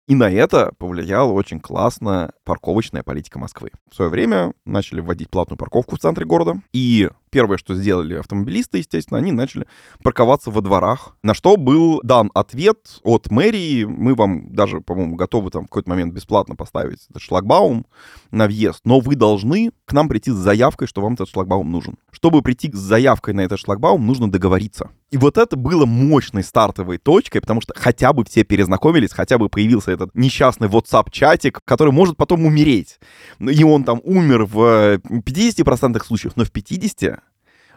И 0.06 0.14
на 0.14 0.30
это 0.30 0.72
повлияла 0.76 1.32
очень 1.32 1.60
классно 1.60 2.32
парковочная 2.44 3.02
политика 3.02 3.38
Москвы. 3.38 3.70
В 3.90 3.94
свое 3.94 4.10
время 4.10 4.52
начали 4.66 5.00
вводить 5.00 5.30
платную 5.30 5.56
парковку 5.56 5.96
в 5.96 5.98
центре 5.98 6.26
города. 6.26 6.60
И 6.74 7.08
первое, 7.34 7.58
что 7.58 7.74
сделали 7.74 8.14
автомобилисты, 8.14 8.78
естественно, 8.78 9.18
они 9.18 9.32
начали 9.32 9.66
парковаться 10.04 10.52
во 10.52 10.60
дворах. 10.60 11.16
На 11.24 11.34
что 11.34 11.56
был 11.56 12.00
дан 12.04 12.30
ответ 12.32 13.00
от 13.02 13.28
мэрии. 13.28 13.82
Мы 13.82 14.14
вам 14.14 14.54
даже, 14.54 14.80
по-моему, 14.80 15.16
готовы 15.16 15.50
там 15.50 15.64
в 15.64 15.66
какой-то 15.66 15.90
момент 15.90 16.14
бесплатно 16.14 16.54
поставить 16.54 17.00
этот 17.10 17.20
шлагбаум 17.20 17.86
на 18.30 18.46
въезд. 18.46 18.82
Но 18.84 19.00
вы 19.00 19.16
должны 19.16 19.72
к 19.84 19.92
нам 19.92 20.08
прийти 20.08 20.30
с 20.30 20.34
заявкой, 20.34 20.86
что 20.86 21.02
вам 21.02 21.14
этот 21.14 21.28
шлагбаум 21.28 21.72
нужен. 21.72 21.96
Чтобы 22.12 22.40
прийти 22.40 22.70
с 22.72 22.78
заявкой 22.78 23.34
на 23.34 23.40
этот 23.40 23.58
шлагбаум, 23.58 24.06
нужно 24.06 24.30
договориться. 24.30 24.90
И 25.10 25.16
вот 25.16 25.36
это 25.36 25.56
было 25.56 25.86
мощной 25.86 26.42
стартовой 26.42 26.98
точкой, 26.98 27.40
потому 27.40 27.60
что 27.60 27.72
хотя 27.76 28.12
бы 28.12 28.24
все 28.24 28.44
перезнакомились, 28.44 29.12
хотя 29.12 29.38
бы 29.38 29.48
появился 29.48 29.92
этот 29.92 30.14
несчастный 30.14 30.68
WhatsApp-чатик, 30.68 31.60
который 31.64 31.92
может 31.92 32.16
потом 32.16 32.46
умереть. 32.46 32.98
И 33.40 33.64
он 33.64 33.84
там 33.84 34.00
умер 34.04 34.44
в 34.44 34.98
50% 34.98 36.04
случаев, 36.04 36.32
но 36.36 36.44
в 36.44 36.52
50% 36.52 37.20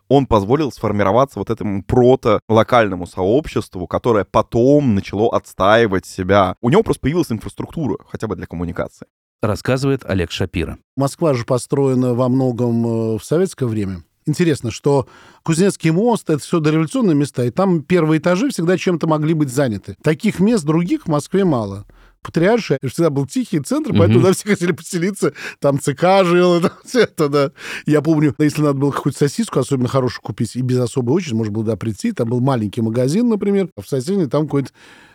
он 0.10 0.26
позволил 0.26 0.72
сформироваться 0.72 1.40
вот 1.40 1.50
этому 1.50 1.84
прото-локальному 1.84 3.08
сообществу, 3.08 3.88
которое 3.88 4.26
потом 4.26 4.96
начало 4.96 5.36
отстаивать 5.36 6.06
себя. 6.06 6.56
У 6.62 6.70
него 6.70 6.84
просто 6.84 7.02
появилась 7.02 7.32
инфраструктура, 7.32 7.98
хотя 8.10 8.28
бы 8.28 8.36
для 8.36 8.46
коммуникации. 8.46 9.08
Рассказывает 9.42 10.04
Олег 10.06 10.32
Шапира. 10.32 10.78
Москва 10.96 11.34
же 11.34 11.46
построена 11.46 12.14
во 12.16 12.28
многом 12.28 12.86
э, 12.86 13.18
в 13.20 13.24
советское 13.24 13.68
время. 13.68 14.04
Интересно, 14.26 14.72
что 14.72 15.08
Кузнецкий 15.44 15.92
мост— 15.92 16.30
это 16.30 16.40
все 16.40 16.60
дореволюционные 16.60 17.16
места, 17.16 17.46
и 17.46 17.50
там 17.50 17.82
первые 17.82 18.20
этажи 18.20 18.50
всегда 18.50 18.78
чем-то 18.78 19.08
могли 19.08 19.34
быть 19.34 19.50
заняты. 19.50 19.96
Таких 20.04 20.40
мест 20.40 20.66
других 20.66 21.06
в 21.06 21.08
Москве 21.08 21.46
мало. 21.46 21.86
Патриарший 22.22 22.78
всегда 22.84 23.10
был 23.10 23.26
тихий 23.26 23.60
центр, 23.62 23.92
поэтому 23.92 24.20
Мгм. 24.20 24.22
туда 24.22 24.34
все 24.34 24.50
хотели 24.50 24.72
поселиться. 24.74 25.34
Там 25.60 25.80
ЦК 25.80 26.24
жил, 26.26 26.60
там 26.62 26.72
все 26.86 27.02
это, 27.02 27.30
да. 27.30 27.52
Я 27.86 28.02
помню, 28.02 28.36
если 28.38 28.62
надо 28.62 28.78
было 28.80 28.92
какую-то 28.92 29.18
сосиску 29.20 29.60
особенно 29.60 29.88
хорошую 29.88 30.22
купить, 30.24 30.56
и 30.56 30.62
без 30.62 30.78
особой 30.80 31.16
очереди 31.16 31.36
можно 31.36 31.54
было 31.54 31.64
туда 31.66 31.76
прийти, 31.78 32.12
там 32.12 32.30
был 32.30 32.42
маленький 32.42 32.82
магазин, 32.82 33.30
например, 33.30 33.70
а 33.78 33.82
в 33.82 33.88
соседней 33.88 34.26
там 34.28 34.44
какой-то 34.46 34.70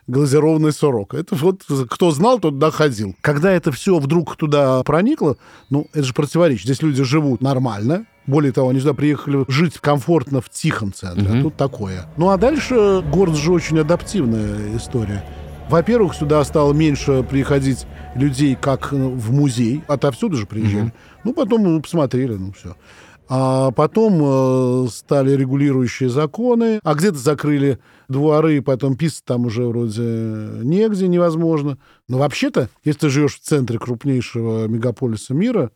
глазированный 0.08 0.72
сырок. 0.72 1.14
Это 1.14 1.34
вот 1.36 1.62
кто 1.90 2.10
знал, 2.10 2.38
тот 2.40 2.54
туда 2.54 2.70
ходил. 2.70 3.14
Когда 3.20 3.52
это 3.52 3.70
все 3.72 3.98
вдруг 3.98 4.36
туда 4.36 4.82
проникло, 4.82 5.36
ну, 5.70 5.86
это 5.92 6.02
же 6.02 6.12
противоречит. 6.12 6.64
Здесь 6.64 6.82
люди 6.82 7.04
живут 7.04 7.40
нормально, 7.40 8.06
более 8.26 8.52
того, 8.52 8.70
они 8.70 8.80
сюда 8.80 8.94
приехали 8.94 9.44
жить 9.48 9.78
комфортно 9.78 10.40
в 10.40 10.48
тихом 10.48 10.92
центре, 10.92 11.26
а 11.28 11.32
Мгм. 11.34 11.42
тут 11.42 11.56
такое. 11.56 12.06
Ну 12.16 12.30
а 12.30 12.36
дальше 12.36 13.02
город 13.12 13.36
же 13.36 13.52
очень 13.52 13.78
адаптивная 13.78 14.76
история. 14.76 15.24
Во-первых, 15.72 16.14
сюда 16.14 16.44
стало 16.44 16.74
меньше 16.74 17.22
приходить 17.22 17.86
людей, 18.14 18.58
как 18.60 18.92
э, 18.92 18.96
в 18.96 19.32
музей. 19.32 19.82
Отовсюду 19.88 20.36
же 20.36 20.44
приезжали. 20.44 20.82
Мгм. 20.82 20.92
Ну, 21.24 21.32
потом 21.32 21.62
мы 21.62 21.80
посмотрели, 21.80 22.34
ну 22.34 22.52
все. 22.52 22.76
А 23.26 23.70
потом 23.70 24.20
э, 24.22 24.88
стали 24.90 25.30
регулирующие 25.30 26.10
законы, 26.10 26.78
а 26.84 26.94
где-то 26.94 27.16
закрыли 27.16 27.78
дворы, 28.10 28.58
и 28.58 28.60
потом 28.60 28.96
писать 28.96 29.24
там 29.24 29.46
уже 29.46 29.64
вроде 29.64 30.02
негде 30.02 31.08
невозможно. 31.08 31.78
Но 32.06 32.18
вообще-то, 32.18 32.68
если 32.84 33.00
ты 33.00 33.08
живешь 33.08 33.36
в 33.36 33.40
центре 33.40 33.78
крупнейшего 33.78 34.66
мегаполиса 34.66 35.32
мира, 35.32 35.70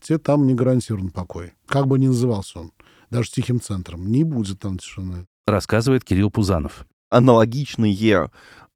тебе 0.00 0.16
там 0.16 0.46
не 0.46 0.54
гарантирован 0.54 1.10
покой. 1.10 1.52
Как 1.66 1.86
бы 1.86 1.98
ни 1.98 2.06
назывался 2.06 2.60
он, 2.60 2.72
даже 3.10 3.30
тихим 3.30 3.60
центром, 3.60 4.10
не 4.10 4.24
будет 4.24 4.60
там 4.60 4.78
тишины. 4.78 5.26
Рассказывает 5.46 6.04
Кирилл 6.04 6.30
Пузанов. 6.30 6.86
Аналогичные 7.10 7.92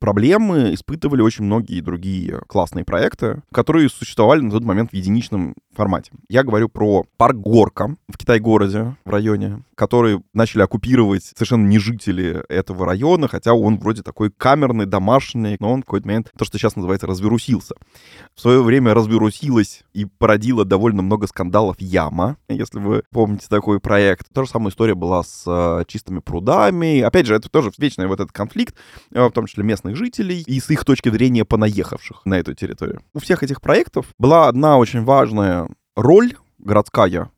проблемы 0.01 0.75
испытывали 0.75 1.23
очень 1.23 1.45
многие 1.45 1.81
другие 1.81 2.41
классные 2.49 2.85
проекты, 2.85 3.43
которые 3.53 3.89
существовали 3.89 4.41
на 4.41 4.51
тот 4.51 4.65
момент 4.65 4.91
в 4.91 4.95
единичном 4.95 5.55
формате. 5.81 6.13
Я 6.29 6.43
говорю 6.43 6.69
про 6.69 7.07
парк 7.17 7.37
Горка 7.37 7.97
в 8.07 8.19
Китай-городе, 8.19 8.97
в 9.07 9.11
районе, 9.11 9.63
который 9.75 10.21
начали 10.35 10.61
оккупировать 10.61 11.25
совершенно 11.25 11.67
не 11.67 11.79
жители 11.79 12.45
этого 12.51 12.85
района, 12.85 13.29
хотя 13.29 13.55
он 13.55 13.79
вроде 13.79 14.03
такой 14.03 14.31
камерный, 14.31 14.85
домашний, 14.85 15.57
но 15.59 15.73
он 15.73 15.81
в 15.81 15.85
какой-то 15.87 16.07
момент, 16.07 16.31
то, 16.37 16.45
что 16.45 16.59
сейчас 16.59 16.77
называется, 16.77 17.07
развирусился. 17.07 17.77
В 18.35 18.43
свое 18.43 18.63
время 18.63 18.93
развирусилась 18.93 19.83
и 19.95 20.05
породила 20.05 20.67
довольно 20.67 21.01
много 21.01 21.27
скандалов 21.27 21.77
яма, 21.79 22.37
если 22.51 22.79
вы 22.79 23.03
помните 23.11 23.47
такой 23.49 23.81
проект. 23.81 24.27
Та 24.35 24.45
же 24.45 24.51
самая 24.51 24.69
история 24.69 24.95
была 24.95 25.23
с 25.23 25.45
э, 25.47 25.85
чистыми 25.87 26.19
прудами. 26.19 27.01
Опять 27.01 27.25
же, 27.25 27.35
это 27.35 27.49
тоже 27.49 27.73
вечный 27.79 28.07
вот 28.07 28.21
этот 28.21 28.33
конфликт, 28.33 28.75
э, 29.13 29.27
в 29.27 29.31
том 29.31 29.47
числе 29.47 29.65
местных 29.65 29.97
жителей 29.97 30.43
и 30.47 30.61
с 30.61 30.69
их 30.69 30.85
точки 30.85 31.09
зрения 31.09 31.47
понаехавших 31.47 32.27
на 32.27 32.35
эту 32.35 32.53
территорию. 32.53 33.01
У 33.15 33.19
всех 33.19 33.43
этих 33.43 33.63
проектов 33.63 34.09
была 34.19 34.49
одна 34.49 34.77
очень 34.77 35.05
важная 35.05 35.70
роль 36.01 36.35
городская 36.59 37.31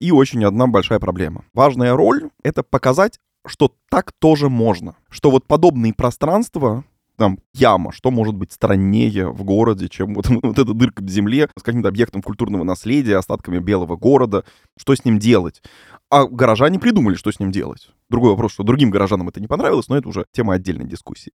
и 0.00 0.10
очень 0.10 0.44
одна 0.44 0.66
большая 0.66 0.98
проблема. 0.98 1.44
Важная 1.52 1.94
роль— 1.94 2.30
это 2.42 2.62
показать, 2.62 3.20
что 3.46 3.72
так 3.90 4.12
тоже 4.12 4.48
можно. 4.48 4.96
Что 5.10 5.30
вот 5.30 5.46
подобные 5.46 5.92
пространства, 5.94 6.84
там, 7.16 7.38
яма, 7.52 7.92
что 7.92 8.10
может 8.10 8.34
быть 8.34 8.50
страннее 8.50 9.28
в 9.28 9.44
городе, 9.44 9.88
чем 9.88 10.14
вот, 10.14 10.28
вот 10.42 10.58
эта 10.58 10.72
дырка 10.72 11.02
в 11.02 11.08
земле 11.08 11.48
с 11.58 11.62
каким-то 11.62 11.88
объектом 11.88 12.22
культурного 12.22 12.64
наследия, 12.64 13.18
остатками 13.18 13.58
белого 13.58 13.96
города, 13.96 14.44
что 14.78 14.94
с 14.94 15.04
ним 15.04 15.18
делать. 15.18 15.62
А 16.10 16.24
горожане 16.24 16.78
придумали, 16.78 17.14
что 17.14 17.30
с 17.30 17.38
ним 17.38 17.52
делать. 17.52 17.90
Другой 18.08 18.30
вопрос, 18.30 18.52
что 18.52 18.62
другим 18.62 18.90
горожанам 18.90 19.28
это 19.28 19.40
не 19.40 19.46
понравилось, 19.46 19.88
но 19.88 19.98
это 19.98 20.08
уже 20.08 20.24
тема 20.32 20.54
отдельной 20.54 20.86
дискуссии. 20.86 21.32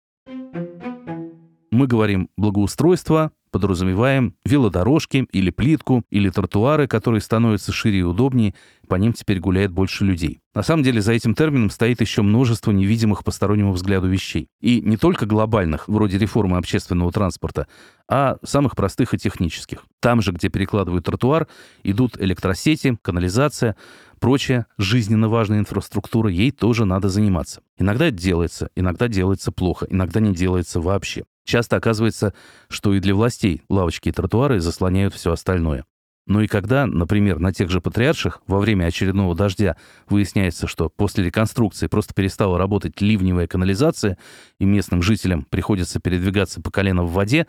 Мы 1.69 1.87
говорим 1.87 2.29
благоустройство, 2.37 3.31
подразумеваем 3.53 4.35
велодорожки 4.43 5.27
или 5.31 5.51
плитку, 5.51 6.03
или 6.09 6.29
тротуары, 6.29 6.87
которые 6.87 7.21
становятся 7.21 7.71
шире 7.71 7.99
и 7.99 8.03
удобнее, 8.03 8.55
по 8.89 8.95
ним 8.95 9.13
теперь 9.13 9.39
гуляет 9.39 9.71
больше 9.71 10.03
людей. 10.03 10.41
На 10.55 10.63
самом 10.63 10.83
деле 10.83 11.01
за 11.01 11.13
этим 11.13 11.35
термином 11.35 11.69
стоит 11.69 12.01
еще 12.01 12.21
множество 12.23 12.71
невидимых 12.71 13.23
постороннему 13.23 13.71
взгляду 13.71 14.07
вещей. 14.07 14.49
И 14.59 14.81
не 14.81 14.97
только 14.97 15.25
глобальных, 15.25 15.87
вроде 15.87 16.17
реформы 16.17 16.57
общественного 16.57 17.11
транспорта, 17.11 17.67
а 18.09 18.37
самых 18.43 18.75
простых 18.75 19.13
и 19.13 19.17
технических. 19.17 19.85
Там 19.99 20.21
же, 20.21 20.31
где 20.31 20.49
перекладывают 20.49 21.05
тротуар, 21.05 21.47
идут 21.83 22.19
электросети, 22.19 22.97
канализация, 23.01 23.75
прочая 24.23 24.67
жизненно 24.77 25.27
важная 25.27 25.59
инфраструктура, 25.59 26.29
ей 26.29 26.51
тоже 26.51 26.85
надо 26.85 27.09
заниматься. 27.09 27.59
Иногда 27.77 28.05
это 28.07 28.15
делается, 28.15 28.69
иногда 28.73 29.09
делается 29.09 29.51
плохо, 29.51 29.85
иногда 29.89 30.21
не 30.21 30.33
делается 30.33 30.79
вообще. 30.79 31.25
Часто 31.43 31.75
оказывается, 31.75 32.33
что 32.69 32.93
и 32.93 33.01
для 33.01 33.15
властей 33.15 33.63
лавочки 33.67 34.07
и 34.07 34.11
тротуары 34.13 34.61
заслоняют 34.61 35.13
все 35.13 35.33
остальное. 35.33 35.83
Ну 36.25 36.39
и 36.39 36.47
когда, 36.47 36.85
например, 36.85 37.39
на 37.39 37.51
тех 37.51 37.69
же 37.69 37.81
патриарших 37.81 38.41
во 38.47 38.59
время 38.61 38.85
очередного 38.85 39.35
дождя 39.35 39.75
выясняется, 40.07 40.67
что 40.67 40.87
после 40.87 41.25
реконструкции 41.25 41.87
просто 41.87 42.13
перестала 42.13 42.57
работать 42.57 43.01
ливневая 43.01 43.47
канализация, 43.47 44.17
и 44.57 44.63
местным 44.63 45.01
жителям 45.01 45.43
приходится 45.43 45.99
передвигаться 45.99 46.61
по 46.61 46.71
колено 46.71 47.03
в 47.03 47.11
воде, 47.11 47.45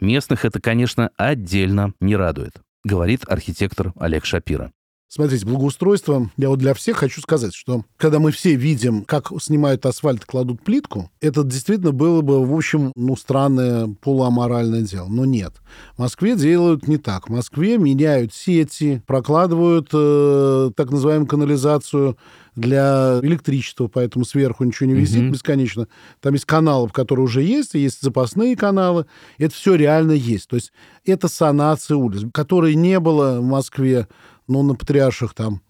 местных 0.00 0.44
это, 0.44 0.60
конечно, 0.60 1.12
отдельно 1.16 1.92
не 2.00 2.16
радует, 2.16 2.54
говорит 2.82 3.22
архитектор 3.28 3.92
Олег 3.96 4.24
Шапира. 4.24 4.72
Смотрите, 5.08 5.46
благоустройство, 5.46 6.30
я 6.36 6.48
вот 6.48 6.58
для 6.58 6.74
всех 6.74 6.96
хочу 6.96 7.20
сказать, 7.20 7.54
что 7.54 7.84
когда 7.96 8.18
мы 8.18 8.32
все 8.32 8.56
видим, 8.56 9.04
как 9.04 9.30
снимают 9.40 9.86
асфальт, 9.86 10.24
кладут 10.24 10.62
плитку, 10.62 11.12
это 11.20 11.44
действительно 11.44 11.92
было 11.92 12.22
бы, 12.22 12.44
в 12.44 12.52
общем, 12.52 12.92
ну, 12.96 13.14
странное, 13.14 13.94
полуаморальное 14.00 14.82
дело. 14.82 15.06
Но 15.08 15.24
нет. 15.24 15.54
В 15.94 16.00
Москве 16.00 16.34
делают 16.34 16.88
не 16.88 16.98
так. 16.98 17.28
В 17.28 17.32
Москве 17.32 17.78
меняют 17.78 18.34
сети, 18.34 19.00
прокладывают 19.06 19.90
э, 19.92 20.70
так 20.76 20.90
называемую 20.90 21.28
канализацию 21.28 22.18
для 22.56 23.20
электричества, 23.22 23.86
поэтому 23.86 24.24
сверху 24.24 24.64
ничего 24.64 24.88
не 24.88 24.94
висит 24.94 25.22
mm-hmm. 25.22 25.30
бесконечно. 25.30 25.88
Там 26.20 26.32
есть 26.32 26.46
каналы, 26.46 26.88
которые 26.88 27.24
уже 27.24 27.42
есть, 27.42 27.74
есть 27.74 28.02
запасные 28.02 28.56
каналы. 28.56 29.06
Это 29.38 29.54
все 29.54 29.76
реально 29.76 30.12
есть. 30.12 30.48
То 30.48 30.56
есть 30.56 30.72
это 31.04 31.28
санация 31.28 31.96
улиц, 31.96 32.22
которой 32.32 32.74
не 32.74 32.98
было 32.98 33.40
в 33.40 33.44
Москве 33.44 34.08
ну, 34.48 34.62
на 34.62 34.74
Патриарших 34.74 35.34
там, 35.34 35.62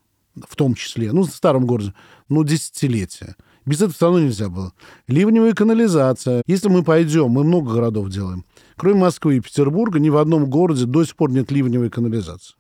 в 0.49 0.57
том 0.57 0.75
числе, 0.75 1.13
ну, 1.13 1.23
в 1.23 1.31
старом 1.31 1.67
городе, 1.67 1.95
ну, 2.29 2.45
десятилетия. 2.45 3.37
Без 3.65 3.79
этого 3.79 3.93
все 3.93 4.07
равно 4.07 4.21
нельзя 4.21 4.49
было. 4.49 4.73
Ливневая 5.09 5.53
канализация. 5.53 6.43
Если 6.47 6.69
мы 6.69 6.85
пойдем, 6.85 7.31
мы 7.31 7.43
много 7.43 7.75
городов 7.75 8.09
делаем. 8.11 8.45
Кроме 8.77 9.01
Москвы 9.01 9.37
и 9.37 9.41
Петербурга, 9.41 9.99
ни 9.99 10.09
в 10.09 10.17
одном 10.17 10.49
городе 10.49 10.85
до 10.85 11.05
сих 11.05 11.17
пор 11.17 11.33
нет 11.33 11.51
ливневой 11.51 11.91
канализации. 11.91 12.55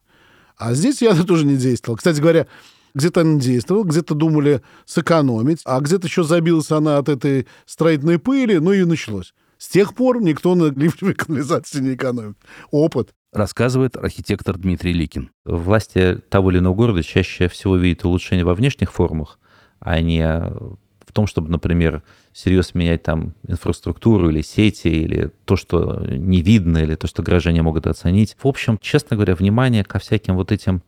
А 0.56 0.74
здесь 0.74 1.02
я 1.02 1.14
тоже 1.24 1.46
не 1.46 1.56
действовал. 1.56 1.96
Кстати 1.96 2.20
говоря, 2.20 2.48
где-то 2.94 3.20
она 3.20 3.38
действовала, 3.38 3.84
где-то 3.84 4.14
думали 4.14 4.62
сэкономить, 4.84 5.60
а 5.64 5.80
где-то 5.80 6.08
еще 6.08 6.24
забилась 6.24 6.72
она 6.72 6.98
от 6.98 7.08
этой 7.08 7.46
строительной 7.66 8.18
пыли, 8.18 8.58
ну 8.58 8.72
и 8.72 8.84
началось. 8.84 9.32
С 9.58 9.68
тех 9.68 9.94
пор 9.94 10.20
никто 10.20 10.54
на 10.54 10.64
ливневой 10.64 11.14
канализации 11.14 11.80
не 11.80 11.94
экономит. 11.94 12.36
Опыт 12.70 13.14
рассказывает 13.36 13.96
архитектор 13.96 14.56
Дмитрий 14.56 14.92
Ликин. 14.92 15.30
Власти 15.44 16.18
того 16.28 16.50
или 16.50 16.58
иного 16.58 16.74
города 16.74 17.02
чаще 17.02 17.48
всего 17.48 17.76
видят 17.76 18.04
улучшение 18.04 18.44
во 18.44 18.54
внешних 18.54 18.92
формах, 18.92 19.38
а 19.78 20.00
не 20.00 20.24
в 20.24 21.12
том, 21.12 21.26
чтобы, 21.26 21.50
например, 21.50 22.02
серьезно 22.32 22.78
менять 22.78 23.02
там 23.02 23.34
инфраструктуру 23.46 24.28
или 24.30 24.42
сети, 24.42 24.88
или 24.88 25.30
то, 25.44 25.56
что 25.56 26.04
не 26.06 26.42
видно, 26.42 26.78
или 26.78 26.94
то, 26.94 27.06
что 27.06 27.22
горожане 27.22 27.62
могут 27.62 27.86
оценить. 27.86 28.36
В 28.42 28.46
общем, 28.46 28.78
честно 28.80 29.16
говоря, 29.16 29.34
внимание 29.34 29.84
ко 29.84 29.98
всяким 29.98 30.34
вот 30.36 30.52
этим 30.52 30.82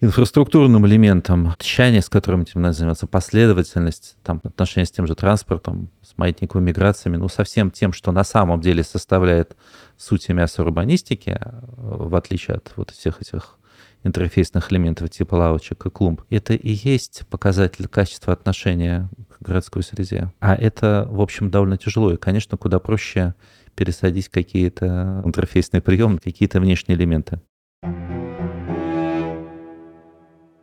инфраструктурным 0.00 0.86
элементам, 0.86 1.54
тщание, 1.58 2.02
с 2.02 2.08
которым 2.08 2.42
этим 2.42 2.62
надо 2.62 2.76
заниматься, 2.76 3.06
последовательность, 3.06 4.16
там, 4.22 4.40
отношения 4.44 4.86
с 4.86 4.90
тем 4.90 5.06
же 5.06 5.14
транспортом, 5.14 5.90
с 6.02 6.16
маятниковыми 6.16 6.68
миграциями, 6.68 7.16
ну, 7.16 7.28
со 7.28 7.44
всем 7.44 7.70
тем, 7.70 7.92
что 7.92 8.12
на 8.12 8.24
самом 8.24 8.60
деле 8.60 8.84
составляет 8.84 9.56
суть 9.96 10.28
мяса 10.28 10.62
урбанистики, 10.62 11.38
в 11.76 12.14
отличие 12.14 12.58
от 12.58 12.72
вот 12.76 12.90
всех 12.90 13.20
этих 13.20 13.58
интерфейсных 14.04 14.72
элементов 14.72 15.10
типа 15.10 15.34
лавочек 15.34 15.86
и 15.86 15.90
клумб, 15.90 16.22
это 16.30 16.54
и 16.54 16.70
есть 16.70 17.22
показатель 17.28 17.88
качества 17.88 18.32
отношения 18.32 19.10
к 19.28 19.42
городской 19.42 19.82
среде. 19.82 20.32
А 20.40 20.54
это, 20.54 21.06
в 21.10 21.20
общем, 21.20 21.50
довольно 21.50 21.76
тяжело. 21.76 22.12
И, 22.12 22.16
конечно, 22.16 22.56
куда 22.56 22.78
проще 22.78 23.34
пересадить 23.74 24.28
какие-то 24.28 25.22
интерфейсные 25.24 25.80
приемы, 25.80 26.18
какие-то 26.18 26.60
внешние 26.60 26.96
элементы. 26.96 27.40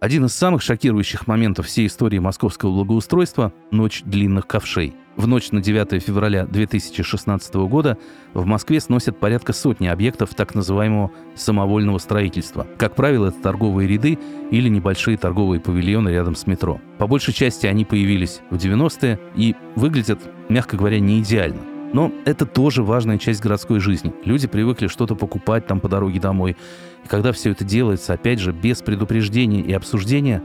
Один 0.05 0.25
из 0.25 0.35
самых 0.35 0.61
шокирующих 0.61 1.25
моментов 1.25 1.65
всей 1.65 1.87
истории 1.87 2.19
московского 2.19 2.69
благоустройства– 2.69 3.51
ночь 3.71 4.03
длинных 4.05 4.45
ковшей. 4.45 4.93
В 5.15 5.25
ночь 5.25 5.49
на 5.49 5.63
9 5.63 5.99
февраля 5.99 6.45
2016 6.45 7.55
года 7.55 7.97
в 8.35 8.45
Москве 8.45 8.79
сносят 8.79 9.19
порядка 9.19 9.51
сотни 9.51 9.87
объектов 9.87 10.35
так 10.35 10.53
называемого 10.53 11.09
самовольного 11.33 11.97
строительства. 11.97 12.67
Как 12.77 12.93
правило, 12.93 13.29
это 13.29 13.41
торговые 13.41 13.87
ряды 13.87 14.19
или 14.51 14.69
небольшие 14.69 15.17
торговые 15.17 15.59
павильоны 15.59 16.09
рядом 16.09 16.35
с 16.35 16.45
метро. 16.45 16.79
По 16.99 17.07
большей 17.07 17.33
части 17.33 17.65
они 17.65 17.83
появились 17.83 18.41
в 18.51 18.57
90-е 18.57 19.19
и 19.35 19.55
выглядят, 19.75 20.19
мягко 20.49 20.77
говоря, 20.77 20.99
не 20.99 21.19
идеально. 21.21 21.74
Но 21.95 22.11
это 22.25 22.45
тоже 22.45 22.83
важная 22.83 23.17
часть 23.17 23.39
городской 23.39 23.79
жизни. 23.79 24.13
Люди 24.25 24.49
привыкли 24.49 24.87
что-то 24.87 25.15
покупать 25.15 25.65
там 25.65 25.79
по 25.79 25.87
дороге 25.87 26.19
домой. 26.19 26.57
И 27.05 27.07
когда 27.07 27.31
все 27.31 27.51
это 27.51 27.63
делается, 27.63 28.11
опять 28.11 28.39
же, 28.39 28.51
без 28.51 28.81
предупреждения 28.81 29.61
и 29.61 29.71
обсуждения, 29.71 30.43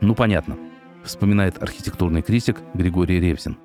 ну, 0.00 0.14
понятно, 0.14 0.56
вспоминает 1.04 1.62
архитектурный 1.62 2.22
критик 2.22 2.62
Григорий 2.72 3.20
Ревзин. 3.20 3.58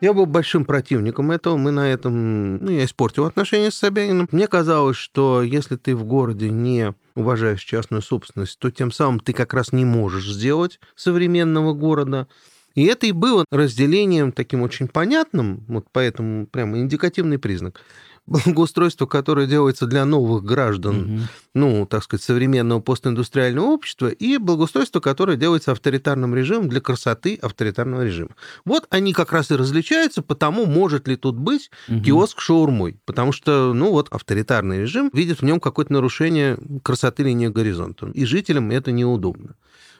Я 0.00 0.14
был 0.14 0.24
большим 0.24 0.64
противником 0.64 1.30
этого. 1.30 1.58
Мы 1.58 1.70
на 1.70 1.86
этом... 1.86 2.56
Ну, 2.56 2.70
я 2.70 2.86
испортил 2.86 3.26
отношения 3.26 3.70
с 3.70 3.74
Собяниным. 3.74 4.26
Мне 4.32 4.46
казалось, 4.46 4.96
что 4.96 5.42
если 5.42 5.76
ты 5.76 5.94
в 5.94 6.04
городе 6.04 6.48
не 6.48 6.94
уважаешь 7.14 7.62
частную 7.62 8.00
собственность, 8.00 8.58
то 8.58 8.70
тем 8.70 8.90
самым 8.90 9.20
ты 9.20 9.34
как 9.34 9.52
раз 9.52 9.72
не 9.72 9.84
можешь 9.84 10.26
сделать 10.26 10.80
современного 10.96 11.74
города. 11.74 12.26
И 12.74 12.84
это 12.84 13.06
и 13.06 13.12
было 13.12 13.44
разделением 13.50 14.32
таким 14.32 14.62
очень 14.62 14.88
понятным, 14.88 15.64
вот 15.68 15.86
поэтому 15.92 16.46
прямо 16.46 16.78
индикативный 16.78 17.38
признак. 17.38 17.80
Благоустройство, 18.26 19.06
которое 19.06 19.48
делается 19.48 19.86
для 19.86 20.04
новых 20.04 20.44
граждан, 20.44 21.02
угу. 21.02 21.20
ну, 21.54 21.86
так 21.86 22.04
сказать, 22.04 22.22
современного 22.22 22.78
постиндустриального 22.80 23.66
общества, 23.66 24.08
и 24.08 24.36
благоустройство, 24.36 25.00
которое 25.00 25.36
делается 25.36 25.72
авторитарным 25.72 26.34
режимом 26.34 26.68
для 26.68 26.80
красоты 26.80 27.36
авторитарного 27.42 28.02
режима. 28.02 28.30
Вот 28.64 28.86
они 28.90 29.14
как 29.14 29.32
раз 29.32 29.50
и 29.50 29.56
различаются, 29.56 30.22
потому 30.22 30.66
может 30.66 31.08
ли 31.08 31.16
тут 31.16 31.36
быть 31.36 31.70
угу. 31.88 32.02
киоск 32.02 32.40
шаурмой. 32.40 33.00
Потому 33.04 33.32
что, 33.32 33.72
ну, 33.74 33.90
вот 33.90 34.08
авторитарный 34.10 34.82
режим 34.82 35.10
видит 35.12 35.40
в 35.40 35.44
нем 35.44 35.58
какое-то 35.58 35.92
нарушение 35.92 36.56
красоты 36.84 37.24
линии 37.24 37.48
горизонта. 37.48 38.10
И 38.14 38.26
жителям 38.26 38.70
это 38.70 38.92
неудобно. 38.92 39.56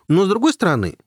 Но, 0.06 0.24
с 0.24 0.28
другой 0.28 0.52
стороны, 0.52 0.98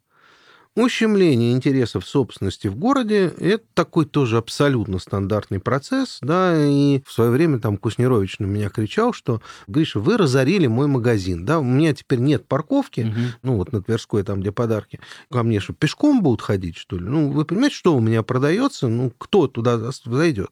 Ущемление 0.76 1.54
интересов 1.54 2.04
собственности 2.04 2.68
в 2.68 2.76
городе– 2.76 3.32
это 3.38 3.64
такой 3.76 4.06
тоже 4.06 4.38
абсолютно 4.38 4.98
стандартный 4.98 5.60
процесс, 5.60 6.18
да, 6.22 6.56
и 6.66 7.00
в 7.06 7.12
свое 7.12 7.30
время 7.30 7.60
там 7.60 7.78
Куснерович 7.78 8.40
на 8.40 8.46
меня 8.46 8.70
кричал, 8.70 9.14
что, 9.14 9.40
Гриша, 9.68 10.00
вы 10.00 10.18
разорили 10.18 10.66
мой 10.66 10.88
магазин, 10.88 11.46
да, 11.46 11.60
у 11.60 11.64
меня 11.64 11.94
теперь 11.94 12.18
нет 12.18 12.48
парковки, 12.48 13.02
угу. 13.02 13.20
ну, 13.44 13.58
вот 13.58 13.72
на 13.72 13.84
Тверской, 13.84 14.24
там, 14.24 14.42
где 14.42 14.52
подарки, 14.52 15.00
ко 15.30 15.44
мне 15.44 15.60
что, 15.60 15.74
пешком 15.74 16.24
будут 16.24 16.42
ходить, 16.42 16.78
что 16.78 16.98
ли? 16.98 17.06
Ну, 17.06 17.30
вы 17.30 17.46
понимаете, 17.46 17.76
что 17.76 17.96
у 17.96 18.00
меня 18.00 18.24
продается, 18.24 18.88
ну, 18.88 19.12
кто 19.16 19.48
туда 19.48 19.78
зайдет? 20.06 20.50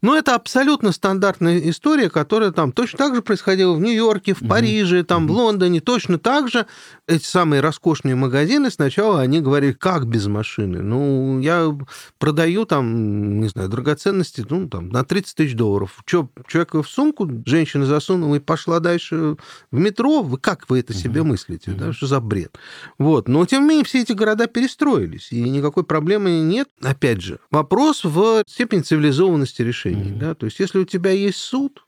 Но 0.00 0.16
это 0.16 0.34
абсолютно 0.36 0.92
стандартная 0.92 1.58
история, 1.70 2.08
которая 2.08 2.52
там 2.52 2.70
точно 2.72 2.98
так 2.98 3.14
же 3.16 3.22
происходила 3.22 3.74
в 3.74 3.80
Нью-Йорке, 3.80 4.34
в 4.34 4.46
Париже, 4.46 5.02
там, 5.02 5.26
в 5.26 5.32
Лондоне. 5.32 5.80
Точно 5.80 6.18
так 6.18 6.48
же 6.48 6.66
эти 7.06 7.24
самые 7.24 7.60
роскошные 7.60 8.14
магазины 8.14 8.70
сначала 8.70 9.20
они 9.20 9.40
говорили, 9.40 9.72
как 9.72 10.06
без 10.06 10.26
машины? 10.26 10.82
Ну, 10.82 11.40
я 11.40 11.76
продаю 12.18 12.64
там, 12.64 13.40
не 13.40 13.48
знаю, 13.48 13.68
драгоценности, 13.68 14.46
ну, 14.48 14.68
там, 14.68 14.90
на 14.90 15.04
30 15.04 15.34
тысяч 15.34 15.54
долларов. 15.54 16.00
Че, 16.06 16.28
человек 16.46 16.74
в 16.74 16.84
сумку, 16.84 17.28
женщина 17.44 17.84
засунула 17.84 18.36
и 18.36 18.40
пошла 18.40 18.78
дальше 18.78 19.36
в 19.72 19.78
метро. 19.78 20.22
Вы 20.22 20.38
как 20.38 20.68
вы 20.68 20.80
это 20.80 20.94
себе 20.94 21.24
мыслите? 21.24 21.72
Да? 21.72 21.92
Что 21.92 22.06
за 22.06 22.20
бред? 22.20 22.56
Вот. 22.98 23.26
Но, 23.26 23.44
тем 23.46 23.62
не 23.62 23.70
менее, 23.70 23.84
все 23.84 24.02
эти 24.02 24.12
города 24.12 24.46
перестроились, 24.46 25.32
и 25.32 25.40
никакой 25.40 25.82
проблемы 25.82 26.38
нет. 26.40 26.68
Опять 26.82 27.20
же, 27.20 27.40
вопрос 27.50 28.04
в 28.04 28.44
степени 28.46 28.82
цивилизованности 28.82 29.62
решения 29.62 29.87
решений. 29.88 30.12
Mm-hmm. 30.12 30.18
Да? 30.18 30.34
То 30.34 30.46
есть 30.46 30.58
если 30.60 30.78
у 30.78 30.84
тебя 30.84 31.10
есть 31.10 31.38
суд, 31.38 31.84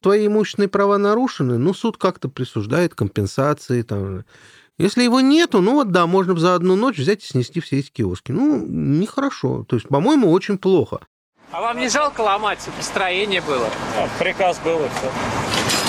твои 0.00 0.26
имущественные 0.26 0.68
права 0.68 0.98
нарушены, 0.98 1.58
ну, 1.58 1.74
суд 1.74 1.96
как-то 1.96 2.28
присуждает 2.28 2.94
компенсации. 2.94 3.82
Там. 3.82 4.24
Если 4.78 5.02
его 5.02 5.20
нету, 5.20 5.60
ну 5.60 5.74
вот 5.74 5.90
да, 5.90 6.06
можно 6.06 6.36
за 6.38 6.54
одну 6.54 6.76
ночь 6.76 6.98
взять 6.98 7.24
и 7.24 7.26
снести 7.26 7.60
все 7.60 7.78
эти 7.78 7.90
киоски. 7.90 8.32
Ну, 8.32 8.64
нехорошо. 8.66 9.64
То 9.64 9.76
есть, 9.76 9.88
по-моему, 9.88 10.30
очень 10.30 10.58
плохо. 10.58 11.00
А 11.52 11.60
вам 11.60 11.78
не 11.78 11.88
жалко 11.88 12.20
ломать? 12.20 12.58
Построение 12.76 13.40
было. 13.40 13.68
А, 13.96 14.08
приказ 14.18 14.58
был 14.58 14.84
и 14.84 14.88
все. 14.88 15.85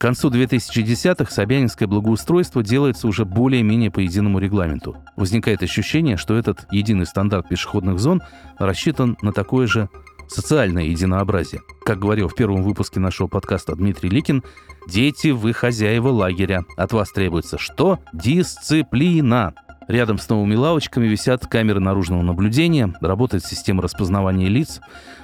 К 0.00 0.04
концу 0.04 0.30
2010-х 0.30 1.30
Собянинское 1.30 1.86
благоустройство 1.86 2.62
делается 2.62 3.06
уже 3.06 3.26
более-менее 3.26 3.90
по 3.90 3.98
единому 3.98 4.38
регламенту. 4.38 4.96
Возникает 5.14 5.62
ощущение, 5.62 6.16
что 6.16 6.38
этот 6.38 6.66
единый 6.70 7.04
стандарт 7.04 7.50
пешеходных 7.50 7.98
зон 7.98 8.22
рассчитан 8.58 9.18
на 9.20 9.34
такое 9.34 9.66
же 9.66 9.90
социальное 10.26 10.84
единообразие. 10.84 11.60
Как 11.84 11.98
говорил 11.98 12.28
в 12.28 12.34
первом 12.34 12.62
выпуске 12.62 12.98
нашего 12.98 13.26
подкаста 13.26 13.76
Дмитрий 13.76 14.08
Ликин, 14.08 14.42
«Дети, 14.88 15.32
вы 15.32 15.52
хозяева 15.52 16.08
лагеря. 16.08 16.64
От 16.78 16.94
вас 16.94 17.10
требуется 17.12 17.58
что? 17.58 17.98
Дисциплина. 18.14 19.52
Рядом 19.90 20.18
с 20.18 20.28
новыми 20.28 20.54
лавочками 20.54 21.08
висят 21.08 21.48
камеры 21.48 21.80
наружного 21.80 22.22
наблюдения, 22.22 22.94
работает 23.00 23.44
система 23.44 23.82
распознавания 23.82 24.46
лиц. 24.46 24.80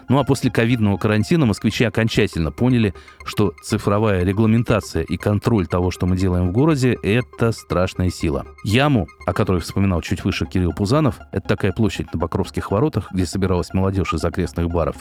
Ну 0.08 0.18
а 0.18 0.24
после 0.24 0.50
ковидного 0.50 0.96
карантина 0.96 1.46
москвичи 1.46 1.84
окончательно 1.84 2.50
поняли, 2.50 2.92
что 3.24 3.52
цифровая 3.62 4.24
регламентация 4.24 5.04
и 5.04 5.16
контроль 5.18 5.68
того, 5.68 5.92
что 5.92 6.06
мы 6.06 6.16
делаем 6.16 6.48
в 6.48 6.52
городе, 6.52 6.98
это 7.00 7.52
страшная 7.52 8.10
сила. 8.10 8.44
Яму, 8.64 9.06
о 9.24 9.32
которой 9.32 9.60
вспоминал 9.60 10.00
чуть 10.00 10.24
выше 10.24 10.46
Кирилл 10.46 10.72
Пузанов, 10.72 11.20
это 11.30 11.46
такая 11.46 11.70
площадь 11.70 12.12
на 12.12 12.18
Покровских 12.18 12.72
воротах, 12.72 13.12
где 13.12 13.24
собиралась 13.24 13.72
молодежь 13.72 14.14
из 14.14 14.24
окрестных 14.24 14.68
баров. 14.68 14.96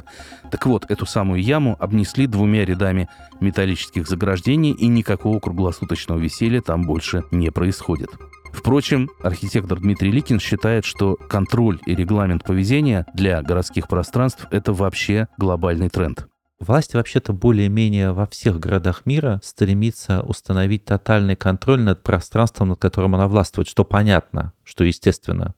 Так 0.51 0.67
вот, 0.67 0.85
эту 0.91 1.07
самую 1.07 1.41
яму 1.41 1.75
обнесли 1.79 2.27
двумя 2.27 2.65
рядами 2.65 3.09
металлических 3.41 4.07
заграждений, 4.07 4.73
и 4.73 4.85
никакого 4.85 5.39
круглосуточного 5.39 6.19
веселья 6.19 6.61
там 6.61 6.83
больше 6.83 7.23
не 7.31 7.49
происходит. 7.49 8.11
Впрочем, 8.55 9.11
архитектор 9.21 9.79
Дмитрий 9.79 10.11
Ликин 10.11 10.39
считает, 10.39 10.85
что 10.85 11.15
контроль 11.15 11.79
и 11.85 11.93
регламент 11.93 12.43
поведения 12.43 13.05
для 13.13 13.41
городских 13.41 13.87
пространств– 13.87 14.47
это 14.49 14.71
вообще 14.71 15.27
глобальный 15.37 15.89
тренд. 15.89 16.27
Власть 16.59 16.93
вообще-то 16.93 17.33
более-менее 17.33 18.13
во 18.13 18.25
всех 18.25 18.59
городах 18.59 19.05
мира 19.05 19.41
стремится 19.43 20.21
установить 20.21 20.85
тотальный 20.85 21.35
контроль 21.35 21.81
над 21.81 22.01
пространством, 22.01 22.69
над 22.69 22.79
которым 22.79 23.13
она 23.13 23.27
властвует, 23.27 23.67
что 23.67 23.83
понятно, 23.83 24.53
что 24.63 24.85
естественно. 24.85 25.53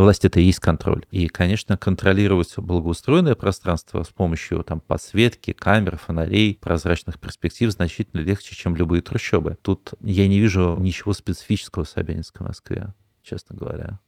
Власть— 0.00 0.24
это 0.24 0.40
и 0.40 0.44
есть 0.44 0.60
контроль. 0.60 1.04
И, 1.10 1.28
конечно, 1.28 1.76
контролировать 1.76 2.54
благоустроенное 2.56 3.34
пространство 3.34 4.02
с 4.02 4.08
помощью 4.08 4.64
там, 4.64 4.80
подсветки, 4.80 5.52
камер, 5.52 5.98
фонарей, 5.98 6.56
прозрачных 6.58 7.20
перспектив 7.20 7.70
значительно 7.70 8.22
легче, 8.22 8.56
чем 8.56 8.74
любые 8.76 9.02
трущобы. 9.02 9.58
Тут 9.60 9.92
я 10.00 10.26
не 10.26 10.40
вижу 10.40 10.74
ничего 10.80 11.12
специфического 11.12 11.84
в 11.84 11.88
Собянинской 11.90 12.46
Москве, 12.46 12.94
честно 13.22 13.54
говоря. 13.54 14.00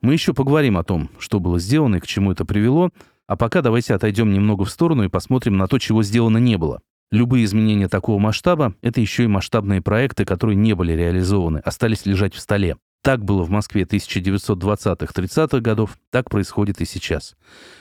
Мы 0.00 0.14
еще 0.14 0.32
поговорим 0.32 0.78
о 0.78 0.84
том, 0.84 1.10
что 1.18 1.38
было 1.38 1.58
сделано 1.58 1.96
и 1.96 2.00
к 2.00 2.06
чему 2.06 2.32
это 2.32 2.46
привело, 2.46 2.88
а 3.26 3.36
пока 3.36 3.60
давайте 3.60 3.92
отойдем 3.92 4.32
немного 4.32 4.64
в 4.64 4.70
сторону 4.70 5.04
и 5.04 5.08
посмотрим 5.08 5.58
на 5.58 5.68
то, 5.68 5.78
чего 5.78 6.02
сделано 6.02 6.38
не 6.38 6.56
было. 6.56 6.80
Любые 7.12 7.44
изменения 7.44 7.88
такого 7.88 8.20
масштаба– 8.20 8.74
это 8.82 9.00
еще 9.00 9.24
и 9.24 9.26
масштабные 9.26 9.82
проекты, 9.82 10.24
которые 10.24 10.54
не 10.54 10.74
были 10.74 10.92
реализованы, 10.92 11.58
остались 11.58 12.06
лежать 12.06 12.34
в 12.34 12.40
столе. 12.40 12.76
Так 13.02 13.24
было 13.24 13.44
в 13.44 13.50
Москве 13.50 13.84
1920-30-х 13.84 15.60
годов, 15.60 15.96
так 16.10 16.28
происходит 16.28 16.82
и 16.82 16.84
сейчас. 16.84 17.34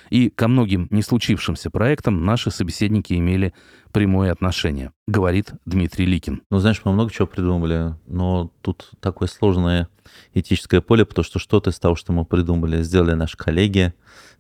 И 0.09 0.29
ко 0.29 0.47
многим 0.47 0.87
не 0.91 1.01
случившимся 1.01 1.69
проектам 1.69 2.23
наши 2.23 2.51
собеседники 2.51 3.13
имели 3.13 3.53
прямое 3.91 4.31
отношение, 4.31 4.93
говорит 5.07 5.51
Дмитрий 5.65 6.05
Ликин. 6.05 6.43
Ну, 6.49 6.59
знаешь, 6.59 6.81
мы 6.85 6.93
много 6.93 7.11
чего 7.11 7.27
придумали, 7.27 7.95
но 8.07 8.53
тут 8.61 8.91
такое 9.01 9.27
сложное 9.27 9.89
этическое 10.33 10.79
поле, 10.79 11.05
потому 11.05 11.25
что 11.25 11.37
что-то 11.37 11.71
из 11.71 11.79
того, 11.79 11.95
что 11.95 12.13
мы 12.13 12.23
придумали, 12.23 12.81
сделали 12.81 13.13
наши 13.13 13.35
коллеги, 13.35 13.93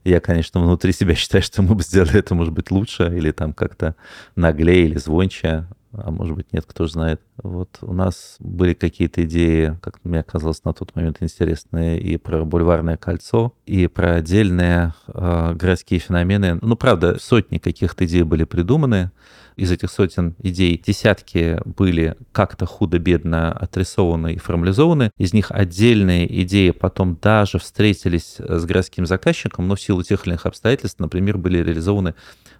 я, 0.05 0.21
конечно, 0.21 0.61
внутри 0.61 0.93
себя 0.93 1.13
считаю, 1.13 1.43
что 1.43 1.61
мы 1.61 1.75
бы 1.75 1.83
сделали 1.83 2.19
это, 2.19 2.35
может 2.35 2.53
быть, 2.53 2.71
лучше 2.71 3.13
или 3.13 3.31
там 3.31 3.51
как-то 3.51 3.95
наглее 4.35 4.85
или 4.85 4.97
звонче, 4.97 5.67
а 5.91 6.11
может 6.11 6.35
быть, 6.35 6.53
нет, 6.53 6.65
кто 6.67 6.85
же 6.85 6.93
знает. 6.93 7.21
Вот 7.41 7.79
у 7.81 7.93
нас 7.93 8.35
были 8.39 8.73
какие-то 8.73 9.23
идеи, 9.23 9.77
как 9.81 9.99
мне 10.03 10.23
казалось 10.23 10.63
на 10.63 10.73
тот 10.73 10.95
момент 10.95 11.17
интересные, 11.21 11.99
и 11.99 12.17
про 12.17 12.45
бульварное 12.45 12.97
кольцо, 12.97 13.53
и 13.65 13.87
про 13.87 14.15
отдельные 14.15 14.93
э, 15.07 15.53
городские 15.55 15.99
феномены. 15.99 16.59
Ну, 16.61 16.75
правда, 16.75 17.17
сотни 17.19 17.57
каких-то 17.57 18.05
идей 18.05 18.23
были 18.23 18.43
придуманы, 18.43 19.11
из 19.59 19.71
этих 19.71 19.91
сотен 19.91 20.35
идей 20.41 20.81
десятки 20.85 21.59
были 21.65 22.15
как-то 22.31 22.65
худо-бедно 22.65 23.51
отрисованы 23.51 24.35
и 24.35 24.37
формализованы. 24.37 25.11
Из 25.17 25.33
них 25.33 25.51
отдельные 25.51 26.41
идеи 26.43 26.69
потом 26.69 27.17
даже 27.21 27.59
встретились 27.59 28.37
с 28.39 28.63
городским 28.63 29.05
заказчиком, 29.05 29.67
но 29.67 29.75
в 29.75 29.81
силу 29.81 30.01
тех 30.01 30.25
или 30.25 30.31
иных 30.31 30.45
обстоятельств, 30.45 30.99
например, 30.99 31.37
были 31.37 31.57
реализованы 31.57 32.15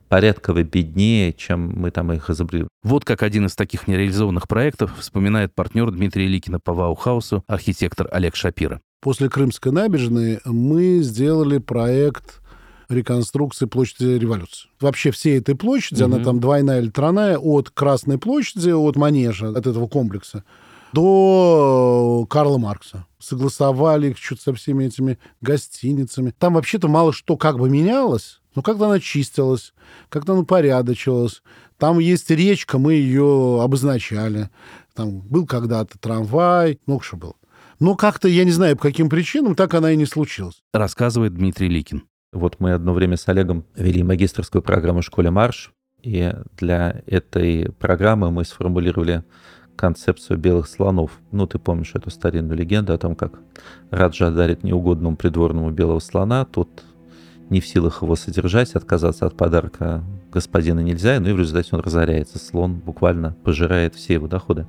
порядково 0.09 0.63
беднее, 0.63 1.31
чем 1.33 1.71
мы 1.79 1.91
там 1.91 2.11
их 2.11 2.29
изобрели. 2.29 2.67
Вот 2.83 3.05
как 3.05 3.23
один 3.23 3.45
из 3.45 3.55
таких 3.55 3.87
нереализованных 3.87 4.47
проектов 4.47 4.97
вспоминает 4.97 5.53
партнер 5.53 5.91
Дмитрия 5.91 6.27
Ликина 6.27 6.59
по 6.59 6.73
Ваухаусу, 6.73 7.43
архитектор 7.47 8.09
Олег 8.11 8.35
Шапира. 8.35 8.81
После 9.01 9.29
Крымской 9.29 9.71
набережной 9.71 10.39
мы 10.43 10.99
сделали 10.99 11.59
проект 11.59 12.41
реконструкции 12.89 13.65
площади 13.65 14.17
революции. 14.17 14.67
Вообще 14.81 15.11
всей 15.11 15.39
этой 15.39 15.55
площади, 15.55 16.03
угу. 16.03 16.15
она 16.15 16.23
там 16.23 16.39
двойная 16.39 16.81
или 16.81 16.89
тройная, 16.89 17.37
от 17.37 17.69
Красной 17.69 18.17
площади, 18.17 18.71
от 18.71 18.95
Манежа, 18.95 19.49
от 19.49 19.67
этого 19.67 19.87
комплекса, 19.87 20.43
до 20.91 22.25
Карла 22.29 22.57
Маркса. 22.57 23.05
Согласовали 23.19 24.09
их 24.09 24.17
что-то 24.17 24.41
со 24.41 24.53
всеми 24.53 24.85
этими 24.85 25.19
гостиницами. 25.41 26.33
Там 26.37 26.55
вообще-то 26.55 26.87
мало 26.87 27.13
что 27.13 27.37
как 27.37 27.59
бы 27.59 27.69
менялось, 27.69 28.41
но 28.55 28.61
как-то 28.61 28.85
она 28.85 28.99
чистилась, 28.99 29.73
как-то 30.09 30.33
она 30.33 30.43
порядочилась. 30.43 31.41
Там 31.77 31.99
есть 31.99 32.29
речка, 32.29 32.77
мы 32.77 32.93
ее 32.93 33.61
обозначали. 33.61 34.49
Там 34.93 35.21
был 35.21 35.45
когда-то 35.45 35.97
трамвай, 35.97 36.79
много 36.85 37.03
что 37.03 37.17
было. 37.17 37.35
Но 37.79 37.95
как-то, 37.95 38.27
я 38.27 38.43
не 38.43 38.51
знаю, 38.51 38.75
по 38.75 38.83
каким 38.83 39.09
причинам, 39.09 39.55
так 39.55 39.73
она 39.73 39.91
и 39.91 39.95
не 39.95 40.05
случилась. 40.05 40.61
Рассказывает 40.73 41.33
Дмитрий 41.33 41.69
Ликин. 41.69 42.03
Вот 42.33 42.59
мы 42.59 42.73
одно 42.73 42.93
время 42.93 43.15
с 43.17 43.27
Олегом 43.27 43.65
вели 43.75 44.03
магистрскую 44.03 44.61
программу 44.61 45.01
в 45.01 45.05
школе 45.05 45.31
«Марш», 45.31 45.71
и 46.01 46.33
для 46.57 47.01
этой 47.07 47.71
программы 47.71 48.31
мы 48.31 48.45
сформулировали 48.45 49.23
концепцию 49.75 50.37
белых 50.37 50.67
слонов. 50.67 51.19
Ну, 51.31 51.47
ты 51.47 51.57
помнишь 51.57 51.91
эту 51.95 52.09
старинную 52.09 52.57
легенду 52.57 52.93
о 52.93 52.97
том, 52.97 53.15
как 53.15 53.39
Раджа 53.89 54.29
дарит 54.29 54.63
неугодному 54.63 55.15
придворному 55.15 55.71
белого 55.71 55.99
слона, 55.99 56.45
тот 56.45 56.83
не 57.49 57.61
в 57.61 57.67
силах 57.67 58.01
его 58.01 58.15
содержать, 58.15 58.73
отказаться 58.73 59.25
от 59.25 59.35
подарка 59.35 60.03
господина 60.31 60.79
нельзя, 60.79 61.19
ну 61.19 61.29
и 61.29 61.33
в 61.33 61.39
результате 61.39 61.75
он 61.75 61.81
разоряется. 61.81 62.39
Слон 62.39 62.75
буквально 62.75 63.35
пожирает 63.43 63.95
все 63.95 64.13
его 64.13 64.27
доходы. 64.27 64.67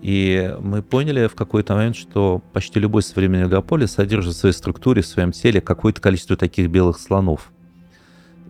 И 0.00 0.54
мы 0.60 0.82
поняли 0.82 1.26
в 1.26 1.34
какой-то 1.34 1.74
момент, 1.74 1.96
что 1.96 2.42
почти 2.52 2.78
любой 2.78 3.02
современный 3.02 3.46
мегаполис 3.46 3.92
содержит 3.92 4.34
в 4.34 4.38
своей 4.38 4.54
структуре, 4.54 5.02
в 5.02 5.06
своем 5.06 5.32
теле 5.32 5.60
какое-то 5.60 6.00
количество 6.00 6.36
таких 6.36 6.70
белых 6.70 7.00
слонов. 7.00 7.50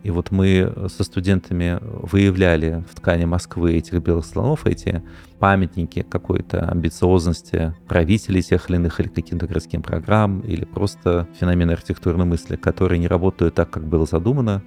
И 0.03 0.11
вот 0.11 0.31
мы 0.31 0.73
со 0.87 1.03
студентами 1.03 1.77
выявляли 1.81 2.83
в 2.89 2.95
ткани 2.95 3.25
Москвы 3.25 3.73
этих 3.73 4.01
белых 4.01 4.25
слонов, 4.25 4.65
эти 4.65 5.03
памятники 5.39 6.05
какой-то 6.07 6.69
амбициозности 6.69 7.73
правителей 7.87 8.41
тех 8.41 8.69
или 8.69 8.77
иных, 8.77 8.99
или 8.99 9.07
каким-то 9.07 9.47
городским 9.47 9.81
программ, 9.81 10.39
или 10.41 10.65
просто 10.65 11.27
феномены 11.39 11.71
архитектурной 11.71 12.25
мысли, 12.25 12.55
которые 12.55 12.99
не 12.99 13.07
работают 13.07 13.55
так, 13.55 13.69
как 13.69 13.85
было 13.85 14.05
задумано, 14.05 14.63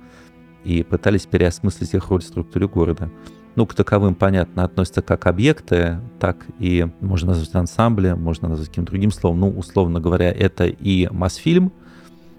и 0.65 0.83
пытались 0.83 1.27
переосмыслить 1.27 1.95
их 1.95 2.09
роль 2.09 2.21
в 2.21 2.25
структуре 2.25 2.69
города. 2.69 3.11
Ну, 3.55 3.67
к 3.67 3.75
таковым, 3.75 4.15
понятно, 4.15 4.65
относятся 4.65 5.03
как 5.03 5.27
объекты, 5.27 5.99
так 6.19 6.47
и 6.59 6.87
можно 7.01 7.29
назвать 7.33 7.55
ансамбли, 7.55 8.13
можно 8.13 8.49
назвать 8.49 8.69
каким-то 8.69 8.93
другим 8.93 9.11
словом. 9.11 9.41
Ну, 9.41 9.51
условно 9.51 10.01
говоря, 10.01 10.31
это 10.31 10.65
и 10.65 11.07
Мосфильм, 11.11 11.71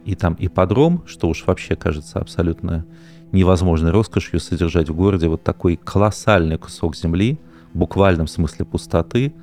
и 0.05 0.15
там 0.15 0.35
ипподром, 0.39 1.03
что 1.05 1.29
уж 1.29 1.45
вообще 1.45 1.75
кажется 1.75 2.19
абсолютно 2.19 2.85
невозможной 3.31 3.91
роскошью 3.91 4.39
содержать 4.39 4.89
в 4.89 4.95
городе 4.95 5.27
вот 5.27 5.43
такой 5.43 5.75
колоссальный 5.75 6.57
кусок 6.57 6.95
земли, 6.95 7.39
в 7.73 7.77
буквальном 7.79 8.27
смысле 8.27 8.65
пустоты, 8.65 9.33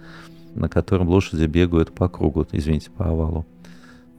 на 0.54 0.68
котором 0.68 1.08
лошади 1.08 1.44
бегают 1.44 1.92
по 1.92 2.08
кругу, 2.08 2.46
извините, 2.52 2.90
по 2.90 3.06
овалу 3.06 3.46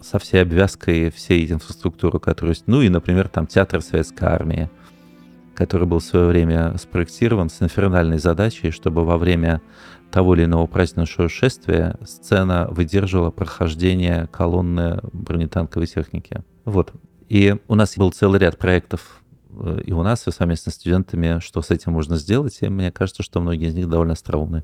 со 0.02 0.20
всей 0.20 0.42
обвязкой 0.42 1.12
всей 1.12 1.50
инфраструктуры, 1.52 2.20
которая 2.20 2.54
есть. 2.54 2.64
Ну 2.68 2.82
и, 2.82 2.90
например, 2.90 3.30
там 3.30 3.48
театр 3.48 3.82
Советской 3.82 4.26
Армии, 4.26 4.70
который 5.62 5.86
был 5.86 6.00
в 6.00 6.04
свое 6.04 6.26
время 6.26 6.76
спроектирован 6.80 7.52
с 7.52 7.62
инфернальной 7.62 8.18
задачей, 8.18 8.72
чтобы 8.72 9.06
во 9.06 9.20
время 9.20 9.62
того 10.10 10.34
или 10.34 10.46
иного 10.46 10.66
праздничного 10.66 11.30
шествия 11.30 11.98
сцена 12.04 12.68
выдерживала 12.72 13.30
прохождение 13.30 14.28
колонны 14.32 15.00
бронетанковой 15.14 15.86
техники. 15.86 16.42
Вот. 16.66 16.94
И 17.30 17.56
у 17.68 17.76
нас 17.76 17.96
был 17.96 18.12
целый 18.12 18.40
ряд 18.40 18.58
проектов 18.58 19.22
э, 19.52 19.84
и 19.86 19.94
у 19.94 20.02
нас, 20.02 20.28
и 20.28 20.32
совместно 20.32 20.72
с 20.72 20.76
студентами, 20.76 21.40
что 21.40 21.62
с 21.62 21.70
этим 21.70 21.92
можно 21.92 22.16
сделать, 22.16 22.58
и 22.62 22.68
мне 22.68 22.92
кажется, 22.92 23.22
что 23.22 23.40
многие 23.40 23.68
из 23.68 23.76
них 23.76 23.88
довольно 23.88 24.14
остроумны. 24.14 24.64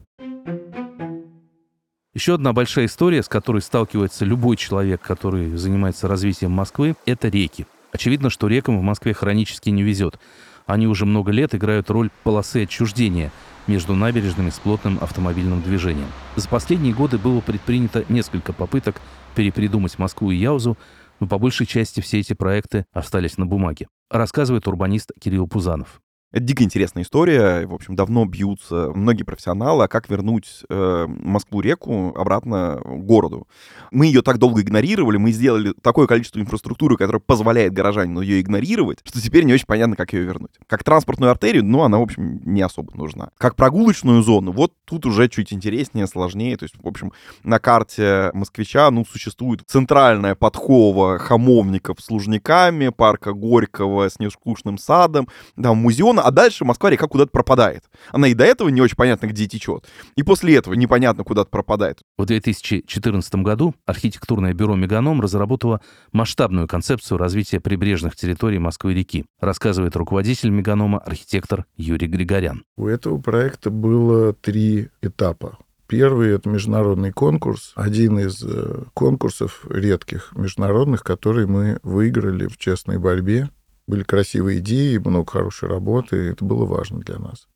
Еще 2.16 2.34
одна 2.34 2.54
большая 2.54 2.88
история, 2.88 3.22
с 3.22 3.30
которой 3.30 3.62
сталкивается 3.62 4.26
любой 4.26 4.58
человек, 4.58 5.00
который 5.04 5.56
занимается 5.58 6.08
развитием 6.08 6.54
Москвы, 6.54 6.96
это 7.06 7.28
реки. 7.28 7.68
Очевидно, 7.92 8.32
что 8.32 8.48
рекам 8.48 8.80
в 8.80 8.82
Москве 8.82 9.14
хронически 9.14 9.70
не 9.70 9.84
везет. 9.84 10.20
Они 10.68 10.86
уже 10.86 11.06
много 11.06 11.32
лет 11.32 11.56
играют 11.56 11.90
роль 11.90 12.10
полосы 12.24 12.64
отчуждения 12.64 13.32
между 13.68 13.96
набережными 13.96 14.50
с 14.50 14.60
плотным 14.60 15.00
автомобильным 15.02 15.62
движением. 15.62 16.08
За 16.36 16.48
последние 16.48 16.94
годы 16.94 17.18
было 17.18 17.40
предпринято 17.42 18.06
несколько 18.10 18.54
попыток 18.54 19.02
перепридумать 19.34 19.98
Москву 19.98 20.30
и 20.30 20.36
Яузу, 20.36 20.78
но 21.20 21.28
по 21.28 21.40
большей 21.40 21.66
части 21.66 22.02
все 22.02 22.20
эти 22.20 22.34
проекты 22.34 22.86
остались 22.94 23.38
на 23.38 23.46
бумаге, 23.46 23.88
рассказывает 24.12 24.68
урбанист 24.68 25.12
Кирилл 25.20 25.48
Пузанов. 25.48 26.02
Это 26.34 26.44
дико 26.44 26.62
интересная 26.62 27.04
история. 27.04 27.66
В 27.66 27.74
общем, 27.74 27.96
давно 27.96 28.26
бьются 28.26 28.92
многие 28.94 29.24
профессионалы, 29.24 29.86
а 29.86 29.88
как 29.88 30.10
вернуть 30.10 30.64
э, 30.70 31.06
Москву-реку 31.08 32.14
обратно 32.18 32.82
городу. 32.84 33.48
Мы 33.92 34.08
ее 34.08 34.22
так 34.22 34.38
долго 34.38 34.62
игнорировали, 34.62 35.16
мы 35.16 35.32
сделали 35.32 35.74
такое 35.82 36.06
количество 36.06 36.42
инфраструктуры, 36.42 36.98
которое 36.98 37.20
позволяет 37.20 37.72
горожанину 37.72 38.20
ее 38.20 38.42
игнорировать, 38.42 39.00
что 39.06 39.22
теперь 39.22 39.46
не 39.46 39.54
очень 39.54 39.68
понятно, 39.68 39.96
как 39.96 40.12
ее 40.12 40.24
вернуть. 40.24 40.52
Как 40.68 40.84
транспортную 40.84 41.32
артерию, 41.32 41.64
ну, 41.64 41.84
она, 41.84 41.98
в 41.98 42.02
общем, 42.02 42.42
не 42.44 42.62
особо 42.62 42.94
нужна. 42.98 43.30
Как 43.38 43.56
прогулочную 43.56 44.22
зону, 44.22 44.52
вот 44.52 44.74
тут 44.84 45.06
уже 45.06 45.30
чуть 45.30 45.54
интереснее, 45.54 46.08
сложнее. 46.08 46.58
То 46.58 46.64
есть, 46.64 46.76
в 46.78 46.86
общем, 46.86 47.14
на 47.44 47.60
карте 47.60 48.32
москвича, 48.34 48.92
ну, 48.92 49.06
существует 49.06 49.62
центральная 49.66 50.36
подхова 50.36 51.20
хамовников 51.20 52.02
с 52.02 52.10
Лужниками, 52.10 52.90
парка 52.90 53.32
Горького 53.32 54.10
с 54.10 54.20
нескучным 54.20 54.78
садом, 54.78 55.30
там 55.56 55.78
музеон 55.78 56.17
района, 56.18 56.28
а 56.28 56.32
дальше 56.32 56.66
Москва-река 56.66 57.08
куда-то 57.08 57.32
пропадает. 57.32 57.84
Она 58.12 58.28
и 58.28 58.34
до 58.34 58.44
этого 58.44 58.70
не 58.70 58.82
очень 58.82 58.96
понятно, 58.96 59.28
где 59.28 59.48
течет. 59.48 59.86
И 60.16 60.24
после 60.24 60.56
этого 60.56 60.74
непонятно, 60.74 61.24
куда-то 61.24 61.50
пропадает. 61.50 62.00
В 62.18 62.26
2014 62.26 63.36
году 63.36 63.76
архитектурное 63.86 64.54
бюро 64.54 64.76
«Меганом» 64.76 65.22
разработало 65.22 65.82
масштабную 66.12 66.68
концепцию 66.68 67.18
развития 67.18 67.60
прибрежных 67.60 68.16
территорий 68.16 68.60
Москвы-реки, 68.60 69.26
рассказывает 69.40 69.96
руководитель 69.96 70.50
«Меганома» 70.50 71.00
архитектор 71.00 71.66
Юрий 71.76 72.08
Григорян. 72.08 72.64
У 72.78 72.88
этого 72.88 73.20
проекта 73.20 73.70
было 73.70 74.34
три 74.34 74.90
этапа. 75.02 75.58
Первый— 75.88 76.32
это 76.36 76.50
международный 76.50 77.14
конкурс, 77.14 77.72
один 77.76 78.20
из 78.20 78.44
э, 78.44 78.84
конкурсов 78.94 79.66
редких 79.70 80.34
международных, 80.36 81.02
который 81.02 81.48
мы 81.48 81.80
выиграли 81.82 82.48
в 82.48 82.58
честной 82.58 82.98
борьбе 82.98 83.50
были 83.88 84.04
красивые 84.04 84.60
идеи, 84.60 84.98
много 84.98 85.32
хорошей 85.32 85.70
работы, 85.70 86.18
это 86.18 86.44
было 86.44 86.66
важно 86.66 87.00
для 87.00 87.18
нас. 87.18 87.48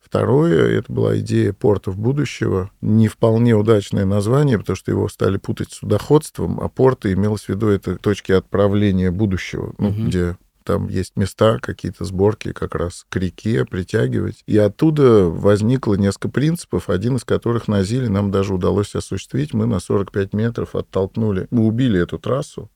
Второе, 0.00 0.78
это 0.78 0.90
была 0.90 1.18
идея 1.18 1.52
портов 1.52 1.98
будущего. 1.98 2.70
Не 2.80 3.08
вполне 3.08 3.54
удачное 3.54 4.06
название, 4.06 4.58
потому 4.58 4.76
что 4.76 4.90
его 4.90 5.08
стали 5.08 5.36
путать 5.36 5.72
с 5.72 5.78
судоходством, 5.78 6.60
а 6.60 6.68
порты 6.68 7.12
имелось 7.12 7.42
в 7.42 7.48
виду 7.50 7.68
это 7.68 7.96
точки 7.96 8.32
отправления 8.32 9.10
будущего, 9.10 9.74
ну, 9.76 9.88
угу. 9.88 10.04
где 10.04 10.36
там 10.68 10.88
есть 10.88 11.16
места, 11.16 11.58
какие-то 11.60 12.04
сборки 12.04 12.52
как 12.52 12.74
раз 12.74 13.06
к 13.08 13.16
реке 13.16 13.64
притягивать. 13.64 14.42
И 14.46 14.56
оттуда 14.56 15.24
возникло 15.24 15.94
несколько 15.94 16.28
принципов, 16.28 16.90
один 16.90 17.16
из 17.16 17.24
которых 17.24 17.68
на 17.68 17.82
Зиле 17.82 18.08
нам 18.08 18.30
даже 18.30 18.54
удалось 18.54 18.94
осуществить. 18.94 19.54
Мы 19.54 19.66
на 19.66 19.80
45 19.80 20.34
метров 20.34 20.74
оттолкнули, 20.74 21.48
мы 21.50 21.66
убили 21.66 22.00
эту 22.00 22.18
трассу, 22.18 22.70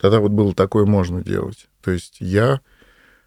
Тогда 0.00 0.20
вот 0.20 0.32
было 0.32 0.54
такое 0.54 0.86
можно 0.86 1.22
делать. 1.22 1.68
То 1.82 1.90
есть 1.90 2.16
я 2.20 2.60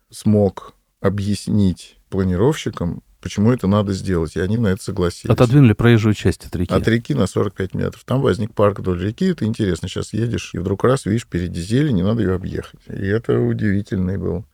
смог 0.10 0.74
объяснить 1.02 1.98
планировщикам, 2.10 3.04
почему 3.22 3.52
это 3.52 3.68
надо 3.68 3.94
сделать, 3.94 4.36
и 4.36 4.40
они 4.40 4.58
на 4.58 4.68
это 4.68 4.84
согласились. 4.84 5.32
Отодвинули 5.32 5.74
проезжую 5.74 6.16
часть 6.16 6.46
от 6.46 6.56
реки. 6.56 6.74
От 6.74 6.88
реки 6.88 7.14
на 7.14 7.28
45 7.28 7.76
метров. 7.76 8.04
Там 8.06 8.22
возник 8.22 8.54
парк 8.54 8.80
вдоль 8.80 9.02
реки, 9.04 9.26
это 9.26 9.46
интересно. 9.46 9.88
Сейчас 9.88 10.14
едешь, 10.14 10.52
и 10.54 10.58
вдруг 10.58 10.84
раз 10.84 11.06
видишь 11.06 11.24
впереди 11.24 11.62
зелень, 11.62 11.96
не 11.96 12.04
надо 12.04 12.24
ее 12.24 12.34
объехать. 12.34 12.80
И 12.88 13.06
это 13.06 13.40
удивительный 13.40 14.18
был 14.18 14.46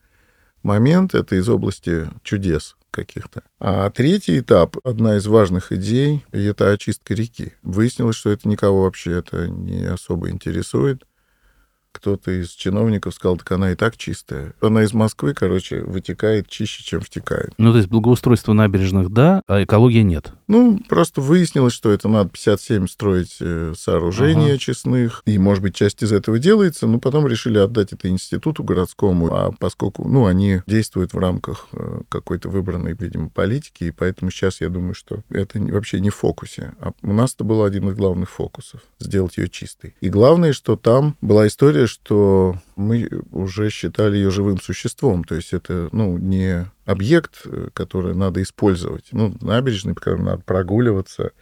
момент, 0.62 1.14
это 1.14 1.36
из 1.36 1.48
области 1.48 2.08
чудес 2.22 2.76
каких-то. 2.90 3.42
А 3.60 3.88
третий 3.90 4.40
этап, 4.40 4.76
одна 4.84 5.16
из 5.16 5.26
важных 5.26 5.72
идей, 5.72 6.24
это 6.32 6.70
очистка 6.70 7.14
реки. 7.14 7.54
Выяснилось, 7.62 8.16
что 8.16 8.30
это 8.30 8.48
никого 8.48 8.82
вообще 8.82 9.12
это 9.12 9.48
не 9.48 9.84
особо 9.84 10.28
интересует 10.28 11.04
кто-то 11.92 12.30
из 12.30 12.50
чиновников 12.50 13.14
сказал, 13.14 13.36
так 13.36 13.52
она 13.52 13.72
и 13.72 13.74
так 13.74 13.96
чистая. 13.96 14.54
Она 14.60 14.82
из 14.82 14.92
Москвы, 14.92 15.34
короче, 15.34 15.82
вытекает 15.82 16.48
чище, 16.48 16.82
чем 16.82 17.00
втекает. 17.00 17.52
Ну, 17.58 17.72
то 17.72 17.78
есть 17.78 17.88
благоустройство 17.88 18.52
набережных, 18.52 19.10
да, 19.10 19.42
а 19.46 19.62
экологии 19.62 20.02
нет? 20.02 20.32
Ну, 20.50 20.80
просто 20.88 21.20
выяснилось, 21.20 21.72
что 21.72 21.90
это 21.90 22.08
надо 22.08 22.30
57 22.30 22.86
строить 22.88 23.36
э, 23.40 23.72
сооружения 23.76 24.50
ага. 24.50 24.58
честных, 24.58 25.22
и, 25.24 25.38
может 25.38 25.62
быть, 25.62 25.74
часть 25.74 26.02
из 26.02 26.12
этого 26.12 26.38
делается, 26.38 26.86
но 26.86 26.98
потом 26.98 27.26
решили 27.26 27.58
отдать 27.58 27.92
это 27.92 28.08
институту 28.08 28.62
городскому, 28.62 29.32
а 29.32 29.52
поскольку, 29.58 30.06
ну, 30.06 30.26
они 30.26 30.60
действуют 30.66 31.12
в 31.12 31.18
рамках 31.18 31.68
э, 31.72 32.00
какой-то 32.08 32.48
выбранной, 32.48 32.94
видимо, 32.98 33.30
политики, 33.30 33.84
и 33.84 33.90
поэтому 33.90 34.30
сейчас 34.30 34.60
я 34.60 34.68
думаю, 34.68 34.94
что 34.94 35.20
это 35.30 35.58
вообще 35.58 36.00
не 36.00 36.10
в 36.10 36.16
фокусе. 36.16 36.74
А 36.80 36.92
у 37.02 37.12
нас 37.12 37.34
это 37.34 37.44
был 37.44 37.64
один 37.64 37.88
из 37.88 37.94
главных 37.94 38.28
фокусов— 38.28 38.80
сделать 38.98 39.38
ее 39.38 39.48
чистой. 39.48 39.94
И 40.00 40.08
главное, 40.08 40.52
что 40.52 40.76
там 40.76 41.16
была 41.20 41.46
история 41.46 41.70
история, 41.70 41.86
что 41.86 42.56
мы 42.76 43.08
уже 43.32 43.70
считали 43.70 44.16
ее 44.16 44.30
живым 44.30 44.60
существом. 44.60 45.24
То 45.24 45.34
есть 45.34 45.52
это 45.52 45.88
ну, 45.92 46.18
не 46.18 46.70
объект, 46.84 47.42
э, 47.44 47.68
который 47.72 48.14
надо 48.14 48.42
использовать. 48.42 49.08
Ну, 49.12 49.34
набережный, 49.40 49.94
по 49.94 50.00
которой 50.00 50.22
надо 50.22 50.42
прогуливаться, 50.42 51.32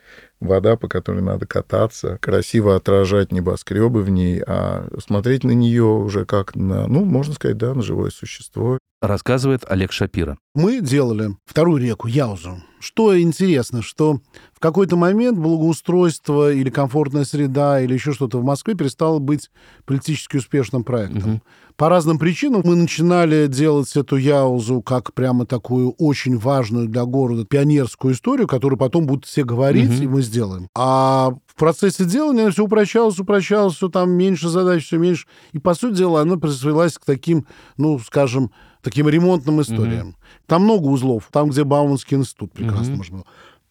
вода, 0.40 0.77
по 0.77 0.88
которой 0.88 1.22
надо 1.22 1.46
кататься, 1.46 2.18
красиво 2.20 2.77
отражать 2.77 3.33
небоскребы 3.33 4.03
в 4.03 4.11
ней, 4.11 4.42
а 4.46 4.88
смотреть 5.05 5.44
на 5.44 5.53
нее 5.53 5.85
уже 5.85 6.24
как 6.24 6.55
на, 6.55 6.87
ну, 6.87 7.05
можно 7.05 7.35
сказать, 7.35 7.57
да, 7.57 7.74
на 7.74 7.83
живое 7.83 8.11
существо. 8.11 8.79
Рассказывает 9.01 9.64
Олег 9.68 9.92
Шапира. 9.92 10.38
Мы 10.57 10.81
делали 10.81 11.37
вторую 11.46 11.81
реку 11.81 12.09
Яузу. 12.09 12.61
Что 12.81 13.18
интересно, 13.20 13.81
что 13.81 14.20
в 14.53 14.61
какой-то 14.61 14.96
момент 14.96 15.38
благоустройство 15.38 16.53
или 16.53 16.68
комфортная 16.68 17.24
среда 17.24 17.81
или 17.81 17.94
еще 17.94 18.12
что-то 18.12 18.38
в 18.38 18.44
Москве 18.44 18.74
перестало 18.74 19.20
быть 19.20 19.51
политически 19.85 20.37
успешным 20.37 20.83
проектом. 20.83 21.35
Угу. 21.35 21.42
По 21.77 21.88
разным 21.88 22.18
причинам 22.18 22.62
мы 22.64 22.74
начинали 22.74 23.46
делать 23.46 23.94
эту 23.96 24.16
Яузу 24.16 24.83
как 24.83 25.14
прямо 25.14 25.46
такую 25.46 25.92
очень 25.92 26.37
важную 26.37 26.88
для 26.88 27.05
города 27.05 27.44
пионерскую 27.44 28.14
историю, 28.14 28.48
которую 28.48 28.79
потом 28.79 29.07
будут 29.07 29.27
все 29.27 29.44
говорить, 29.44 29.94
угу. 29.94 30.03
и 30.03 30.07
мы 30.09 30.22
сделаем. 30.29 30.69
А 30.75 31.31
в 31.47 31.55
процессе 31.57 32.05
делания 32.05 32.51
все 32.51 32.64
упрощалось, 32.64 33.19
упрощалось, 33.19 33.75
все 33.75 33.88
там 33.88 34.11
меньше 34.11 34.49
задач, 34.49 34.85
все 34.87 34.99
меньше. 34.99 35.27
И, 35.53 35.59
по 35.59 35.75
сути 35.75 35.97
дела, 35.97 36.21
она 36.23 36.38
свелась 36.49 36.99
к 36.99 37.05
таким, 37.05 37.47
ну, 37.77 37.99
скажем, 37.99 38.53
таким 38.83 39.09
ремонтным 39.09 39.61
историям. 39.61 40.09
Угу. 40.09 40.17
Там 40.47 40.62
много 40.62 40.87
узлов. 40.87 41.29
Там, 41.33 41.51
где 41.51 41.64
Бауманский 41.64 42.17
институт 42.17 42.53
прекрасно 42.53 42.93
угу. 42.93 42.99
можно 42.99 43.25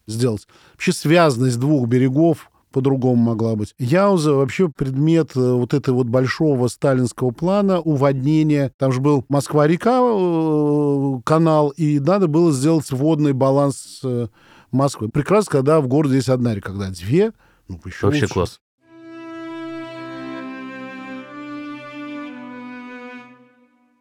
сделать. 0.06 0.46
Вообще 0.72 0.92
связанность 0.92 1.58
двух 1.58 1.86
берегов 1.88 2.50
по-другому 2.72 3.16
могла 3.16 3.56
быть. 3.56 3.74
Яуза 3.78 4.34
вообще 4.34 4.68
предмет 4.68 5.32
э, 5.36 5.40
вот 5.40 5.74
этой 5.74 5.94
вот 5.94 6.06
большого 6.06 6.68
сталинского 6.68 7.30
плана 7.30 7.80
уводнения. 7.80 8.72
Там 8.76 8.92
же 8.92 9.00
был 9.00 9.24
Москва-река, 9.28 10.00
э, 10.02 11.20
канал, 11.24 11.70
и 11.70 11.98
надо 11.98 12.28
было 12.28 12.52
сделать 12.52 12.90
водный 12.90 13.32
баланс 13.32 14.00
э, 14.04 14.28
Москвы. 14.70 15.08
Прекрасно, 15.08 15.52
когда 15.52 15.80
в 15.80 15.88
городе 15.88 16.16
есть 16.16 16.28
одна 16.28 16.54
река, 16.54 16.72
когда 16.72 16.90
две, 16.90 17.32
ну, 17.68 17.80
еще 17.84 18.06
Вообще 18.06 18.22
лучше. 18.22 18.34
класс. 18.34 18.60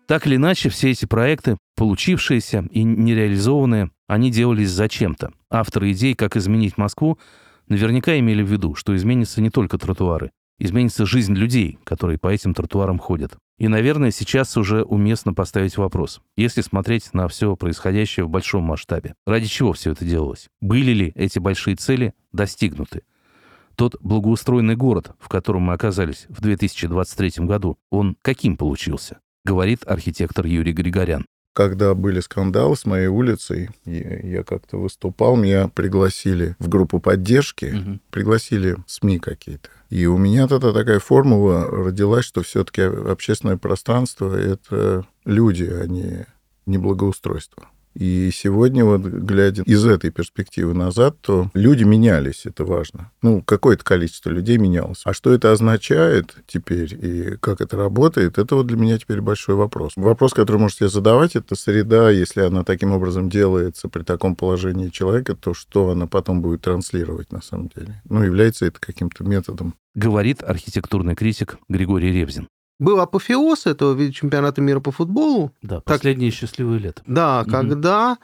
Так 0.08 0.26
или 0.26 0.38
иначе, 0.38 0.70
все 0.70 0.92
эти 0.92 1.06
проекты, 1.06 1.58
получившиеся 1.76 2.66
и 2.72 2.84
нереализованные, 2.84 3.92
они 4.08 4.32
делались 4.32 4.70
зачем-то. 4.70 5.34
Авторы 5.50 5.92
идей, 5.92 6.16
как 6.16 6.38
изменить 6.38 6.78
Москву, 6.78 7.20
наверняка 7.68 8.18
имели 8.18 8.42
в 8.42 8.50
виду, 8.50 8.74
что 8.74 8.96
изменятся 8.96 9.42
не 9.42 9.50
только 9.50 9.78
тротуары, 9.78 10.32
изменится 10.60 11.06
жизнь 11.06 11.34
людей, 11.34 11.78
которые 11.84 12.18
по 12.18 12.30
этим 12.30 12.54
тротуарам 12.54 13.00
ходят. 13.00 13.38
И, 13.58 13.68
наверное, 13.68 14.12
сейчас 14.12 14.56
уже 14.56 14.84
уместно 14.84 15.34
поставить 15.34 15.78
вопрос, 15.78 16.22
если 16.36 16.62
смотреть 16.62 17.14
на 17.14 17.28
все 17.28 17.56
происходящее 17.56 18.26
в 18.26 18.30
большом 18.30 18.64
масштабе. 18.64 19.16
Ради 19.26 19.48
чего 19.48 19.74
все 19.74 19.92
это 19.94 20.06
делалось? 20.06 20.48
Были 20.62 20.92
ли 20.92 21.12
эти 21.16 21.40
большие 21.40 21.76
цели 21.76 22.14
достигнуты? 22.32 23.02
Тот 23.76 23.96
благоустроенный 24.02 24.76
город, 24.76 25.12
в 25.20 25.28
котором 25.28 25.64
мы 25.64 25.74
оказались 25.74 26.26
в 26.30 26.42
2023 26.42 27.46
году, 27.46 27.78
он 27.90 28.16
каким 28.22 28.58
получился? 28.58 29.20
Говорит 29.44 29.82
архитектор 29.88 30.46
Юрий 30.46 30.74
Григорян. 30.74 31.26
Когда 31.54 31.96
были 31.96 32.20
скандалы 32.20 32.76
с 32.76 32.86
моей 32.86 33.08
улицей, 33.08 33.70
я 33.86 34.44
как-то 34.44 34.78
выступал, 34.78 35.36
меня 35.36 35.68
пригласили 35.70 36.56
в 36.60 36.70
группу 36.70 37.00
поддержки, 37.00 37.66
Мгм. 37.66 38.02
пригласили 38.12 38.78
СМИ 38.86 39.18
какие-то. 39.18 39.70
И 39.90 40.06
у 40.06 40.18
меня 40.18 40.48
тогда 40.48 40.74
такая 40.74 41.00
формула 41.00 41.66
родилась, 41.66 42.26
что 42.26 42.44
все-таки 42.44 42.82
общественное 42.82 43.58
пространство— 43.58 44.36
это 44.38 45.06
люди, 45.24 45.64
а 45.64 45.86
не, 45.88 46.26
не 46.66 46.78
благоустройство. 46.78 47.70
И 47.98 48.30
сегодня, 48.32 48.86
вот 48.86 49.02
глядя 49.02 49.64
из 49.64 49.84
этой 49.86 50.12
перспективы 50.12 50.76
назад, 50.76 51.18
то 51.22 51.50
люди 51.56 51.84
менялись, 51.84 52.46
это 52.46 52.64
важно. 52.64 53.12
Ну, 53.24 53.42
какое-то 53.42 53.84
количество 53.84 54.30
людей 54.30 54.58
менялось. 54.58 55.02
А 55.04 55.14
что 55.14 55.34
это 55.34 55.52
означает 55.52 56.36
теперь 56.46 56.94
и 56.94 57.38
как 57.38 57.60
это 57.60 57.76
работает, 57.76 58.38
это 58.38 58.56
вот 58.56 58.68
для 58.68 58.78
меня 58.78 59.00
теперь 59.00 59.22
большой 59.22 59.56
вопрос. 59.56 59.94
Вопрос, 59.96 60.34
который 60.34 60.58
можете 60.58 60.80
себе 60.80 60.90
задавать, 60.90 61.36
это 61.36 61.56
среда, 61.56 62.12
если 62.12 62.42
она 62.42 62.64
таким 62.64 62.92
образом 62.92 63.30
делается 63.30 63.90
при 63.90 64.04
таком 64.04 64.36
положении 64.36 64.90
человека, 64.90 65.36
то 65.36 65.56
что 65.56 65.90
она 65.90 66.06
потом 66.06 66.42
будет 66.42 66.62
транслировать 66.62 67.32
на 67.32 67.42
самом 67.42 67.72
деле? 67.76 68.02
Ну, 68.08 68.22
является 68.22 68.66
это 68.66 68.80
каким-то 68.80 69.24
методом 69.24 69.74
Говорит 69.98 70.44
архитектурный 70.44 71.16
критик 71.16 71.58
Григорий 71.68 72.12
Ревзин. 72.12 72.48
Был 72.80 73.00
апофеоз 73.00 73.66
этого 73.66 73.94
вида 73.94 74.14
чемпионата 74.14 74.62
мира 74.62 74.80
по 74.80 74.92
футболу. 74.92 75.52
Да, 75.62 75.82
последнее 75.82 76.32
счастливое 76.32 76.78
лето. 76.78 77.02
Да, 77.08 77.42
Мгм. 77.44 77.52
когда 77.52 78.18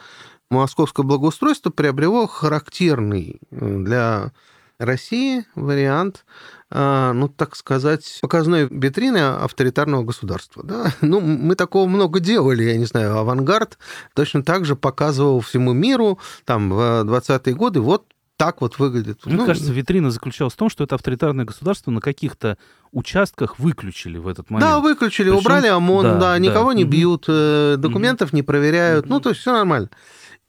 московское 0.52 1.06
благоустройство 1.06 1.72
приобрело 1.72 2.28
характерный 2.28 3.40
э, 3.52 3.78
для 3.80 4.32
России 4.80 5.46
вариант, 5.56 6.26
э, 6.70 7.12
ну, 7.14 7.28
так 7.30 7.56
сказать, 7.56 8.20
показной 8.22 8.68
витрины 8.70 9.18
авторитарного 9.18 10.04
государства. 10.04 10.64
Да? 10.64 10.94
Ну, 11.02 11.20
мы 11.20 11.56
такого 11.56 11.88
много 11.88 12.20
делали, 12.20 12.64
я 12.64 12.78
не 12.78 12.86
знаю, 12.86 13.18
авангард 13.18 13.78
точно 14.14 14.44
так 14.44 14.66
же 14.66 14.76
показывал 14.76 15.40
всему 15.42 15.74
миру 15.74 16.20
там 16.46 16.70
в 16.70 17.04
20-е 17.06 17.56
годы, 17.56 17.80
вот 17.82 18.06
так 18.38 18.62
вот 18.62 18.80
выглядит. 18.80 19.26
Мне 19.26 19.36
Ну, 19.36 19.46
кажется, 19.46 19.72
витрина 19.72 20.12
заключалась 20.12 20.54
в 20.54 20.58
том, 20.58 20.70
что 20.70 20.84
это 20.84 20.96
авторитарное 20.96 21.46
государство 21.46 21.92
на 21.92 22.02
каких-то 22.02 22.58
участках 22.92 23.60
выключили 23.60 24.18
в 24.18 24.28
этот 24.28 24.50
момент. 24.50 24.70
Да, 24.70 24.80
выключили, 24.80 25.30
Причем- 25.30 25.40
убрали 25.40 25.68
ОМОН, 25.68 26.04
да, 26.04 26.14
да, 26.14 26.20
да. 26.20 26.40
никого 26.40 26.74
не 26.74 26.84
Мгм. 26.84 26.92
бьют, 26.92 27.26
э, 27.28 27.76
документов 27.78 28.34
не 28.34 28.42
проверяют, 28.44 29.06
ну, 29.08 29.20
то 29.20 29.30
есть 29.30 29.42
все 29.42 29.54
нормально. 29.54 29.90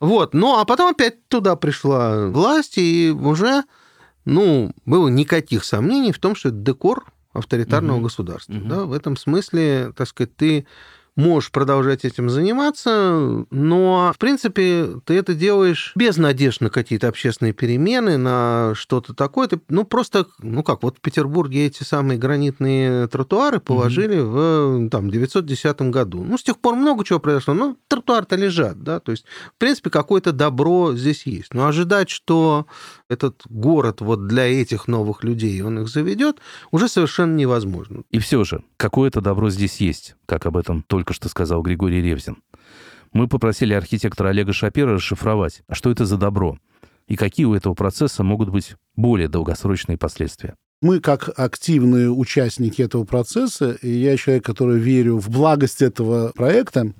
Вот, 0.00 0.34
ну, 0.34 0.58
а 0.58 0.64
потом 0.64 0.90
опять 0.90 1.28
туда 1.28 1.56
пришла 1.56 2.26
власть, 2.28 2.78
и 2.78 3.10
уже, 3.10 3.62
ну, 4.24 4.72
было 4.86 5.08
никаких 5.08 5.64
сомнений 5.64 6.12
в 6.12 6.18
том, 6.18 6.34
что 6.34 6.48
это 6.48 6.58
декор 6.58 7.04
авторитарного 7.32 8.00
государства. 8.00 8.54
Да, 8.54 8.84
в 8.84 8.92
этом 8.92 9.16
смысле, 9.16 9.92
так 9.96 10.08
сказать, 10.08 10.34
ты 10.36 10.66
можешь 11.16 11.50
продолжать 11.50 12.04
этим 12.04 12.28
заниматься, 12.28 13.44
но, 13.50 14.12
в 14.14 14.18
принципе, 14.18 14.88
ты 15.04 15.14
это 15.14 15.34
делаешь 15.34 15.92
без 15.94 16.16
надежд 16.16 16.60
на 16.60 16.70
какие-то 16.70 17.08
общественные 17.08 17.52
перемены, 17.52 18.16
на 18.16 18.72
что-то 18.74 19.14
такое. 19.14 19.48
Ты, 19.48 19.60
ну, 19.68 19.84
просто, 19.84 20.26
ну 20.40 20.62
как, 20.62 20.82
вот 20.82 20.98
в 20.98 21.00
Петербурге 21.00 21.66
эти 21.66 21.82
самые 21.82 22.18
гранитные 22.18 23.06
тротуары 23.08 23.60
положили 23.60 24.20
в 24.20 24.88
там, 24.90 25.10
910 25.10 25.82
году. 25.82 26.24
Ну, 26.24 26.36
с 26.38 26.42
тех 26.42 26.58
пор 26.58 26.74
много 26.74 27.04
чего 27.04 27.20
произошло, 27.20 27.54
но 27.54 27.76
тротуары-то 27.88 28.36
лежат, 28.36 28.82
да, 28.82 29.00
то 29.00 29.12
есть, 29.12 29.24
в 29.54 29.58
принципе, 29.58 29.90
какое-то 29.90 30.32
добро 30.32 30.94
здесь 30.94 31.26
есть. 31.26 31.54
Но 31.54 31.66
ожидать, 31.66 32.10
что 32.10 32.66
этот 33.08 33.42
город 33.48 34.00
вот 34.00 34.26
для 34.26 34.44
этих 34.44 34.88
новых 34.88 35.22
людей 35.22 35.60
он 35.62 35.80
их 35.80 35.88
заведет, 35.88 36.38
уже 36.70 36.88
совершенно 36.88 37.34
невозможно. 37.34 38.02
И 38.10 38.18
все 38.18 38.44
же, 38.44 38.64
какое-то 38.76 39.20
добро 39.20 39.50
здесь 39.50 39.76
есть, 39.76 40.16
как 40.26 40.46
об 40.46 40.56
этом 40.56 40.82
только 40.82 41.03
что 41.12 41.28
сказал 41.28 41.62
Григорий 41.62 42.00
Ревзин. 42.00 42.38
Мы 43.12 43.28
попросили 43.28 43.74
архитектора 43.74 44.30
Олега 44.30 44.52
Шапира 44.52 44.94
расшифровать, 44.94 45.62
а 45.68 45.74
что 45.74 45.90
это 45.90 46.06
за 46.06 46.16
добро, 46.16 46.58
и 47.06 47.16
какие 47.16 47.46
у 47.46 47.54
этого 47.54 47.74
процесса 47.74 48.24
могут 48.24 48.48
быть 48.48 48.74
более 48.96 49.28
долгосрочные 49.28 49.98
последствия. 49.98 50.54
Мы, 50.82 51.00
как 51.00 51.30
активные 51.38 52.10
участники 52.10 52.82
этого 52.82 53.04
процесса, 53.04 53.72
и 53.80 53.88
я 53.88 54.16
человек, 54.16 54.44
который 54.44 54.78
верю 54.78 55.18
в 55.18 55.30
благость 55.30 55.80
этого 55.80 56.32
проекта, 56.34 56.92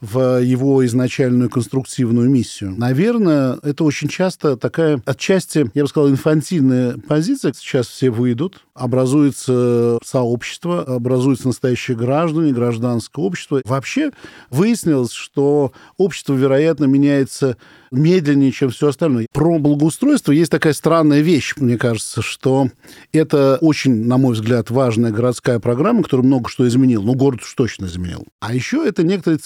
в 0.00 0.42
его 0.42 0.84
изначальную 0.86 1.50
конструктивную 1.50 2.30
миссию. 2.30 2.74
Наверное, 2.76 3.58
это 3.62 3.84
очень 3.84 4.08
часто 4.08 4.56
такая, 4.56 5.02
отчасти, 5.04 5.70
я 5.74 5.82
бы 5.82 5.88
сказал, 5.88 6.10
инфантильная 6.10 6.96
позиция. 6.96 7.52
Сейчас 7.52 7.86
все 7.86 8.10
выйдут, 8.10 8.64
образуется 8.74 9.98
сообщество, 10.04 10.82
образуются 10.82 11.48
настоящие 11.48 11.96
граждане, 11.96 12.52
гражданское 12.52 13.22
общество. 13.22 13.60
Вообще 13.64 14.10
выяснилось, 14.48 15.12
что 15.12 15.72
общество, 15.96 16.34
вероятно, 16.34 16.84
меняется 16.84 17.56
медленнее, 17.90 18.52
чем 18.52 18.70
все 18.70 18.88
остальное. 18.88 19.26
Про 19.32 19.58
благоустройство 19.58 20.32
есть 20.32 20.50
такая 20.50 20.72
странная 20.72 21.20
вещь, 21.20 21.54
мне 21.56 21.76
кажется, 21.76 22.22
что 22.22 22.68
это 23.12 23.58
очень, 23.60 24.06
на 24.06 24.16
мой 24.16 24.34
взгляд, 24.34 24.70
важная 24.70 25.10
городская 25.10 25.58
программа, 25.58 26.02
которая 26.02 26.26
много 26.26 26.48
что 26.48 26.66
изменила. 26.68 27.02
Ну, 27.02 27.14
город 27.14 27.40
уж 27.42 27.52
точно 27.54 27.86
изменил. 27.86 28.26
А 28.40 28.54
еще 28.54 28.86
это 28.86 29.02
некоторый 29.02 29.38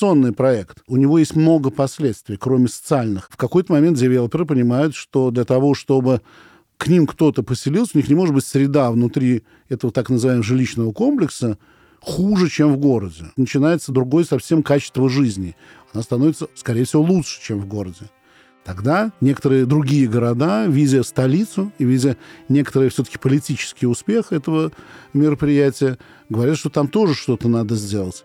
цивилизационный 0.00 0.32
проект. 0.32 0.78
У 0.86 0.96
него 0.96 1.18
есть 1.18 1.36
много 1.36 1.70
последствий, 1.70 2.36
кроме 2.36 2.68
социальных. 2.68 3.28
В 3.30 3.36
какой-то 3.36 3.72
момент 3.72 3.98
девелоперы 3.98 4.46
понимают, 4.46 4.94
что 4.94 5.30
для 5.30 5.44
того, 5.44 5.74
чтобы 5.74 6.22
к 6.78 6.86
ним 6.88 7.06
кто-то 7.06 7.42
поселился, 7.42 7.92
у 7.94 7.98
них 7.98 8.08
не 8.08 8.14
может 8.14 8.34
быть 8.34 8.44
среда 8.44 8.90
внутри 8.90 9.42
этого 9.68 9.92
так 9.92 10.08
называемого 10.08 10.42
жилищного 10.42 10.92
комплекса 10.92 11.58
хуже, 12.00 12.48
чем 12.48 12.72
в 12.72 12.78
городе. 12.78 13.24
Начинается 13.36 13.92
другое 13.92 14.24
совсем 14.24 14.62
качество 14.62 15.10
жизни. 15.10 15.54
Она 15.92 16.02
становится, 16.02 16.48
скорее 16.54 16.84
всего, 16.84 17.02
лучше, 17.02 17.42
чем 17.42 17.60
в 17.60 17.66
городе. 17.66 18.08
Тогда 18.64 19.12
некоторые 19.20 19.66
другие 19.66 20.06
города, 20.06 20.66
видя 20.66 21.02
столицу 21.02 21.72
и 21.78 21.84
видя 21.84 22.16
некоторый 22.48 22.88
все-таки 22.88 23.18
политический 23.18 23.86
успех 23.86 24.32
этого 24.32 24.72
мероприятия, 25.12 25.98
говорят, 26.28 26.56
что 26.56 26.70
там 26.70 26.88
тоже 26.88 27.14
что-то 27.14 27.48
надо 27.48 27.74
сделать. 27.74 28.24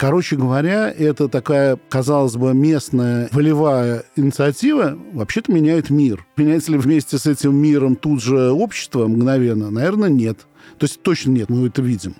Короче 0.00 0.36
говоря, 0.36 0.90
это 0.90 1.28
такая, 1.28 1.78
казалось 1.90 2.34
бы, 2.34 2.54
местная 2.54 3.28
волевая 3.32 4.04
инициатива 4.16 4.98
вообще-то 5.12 5.52
меняет 5.52 5.90
мир. 5.90 6.26
Меняется 6.38 6.72
ли 6.72 6.78
вместе 6.78 7.18
с 7.18 7.26
этим 7.26 7.54
миром 7.54 7.96
тут 7.96 8.22
же 8.22 8.50
общество 8.50 9.06
мгновенно? 9.06 9.70
Наверное, 9.70 10.08
нет. 10.08 10.46
То 10.78 10.84
есть 10.84 11.02
точно 11.02 11.32
нет, 11.32 11.50
мы 11.50 11.66
это 11.66 11.82
видим. 11.82 12.14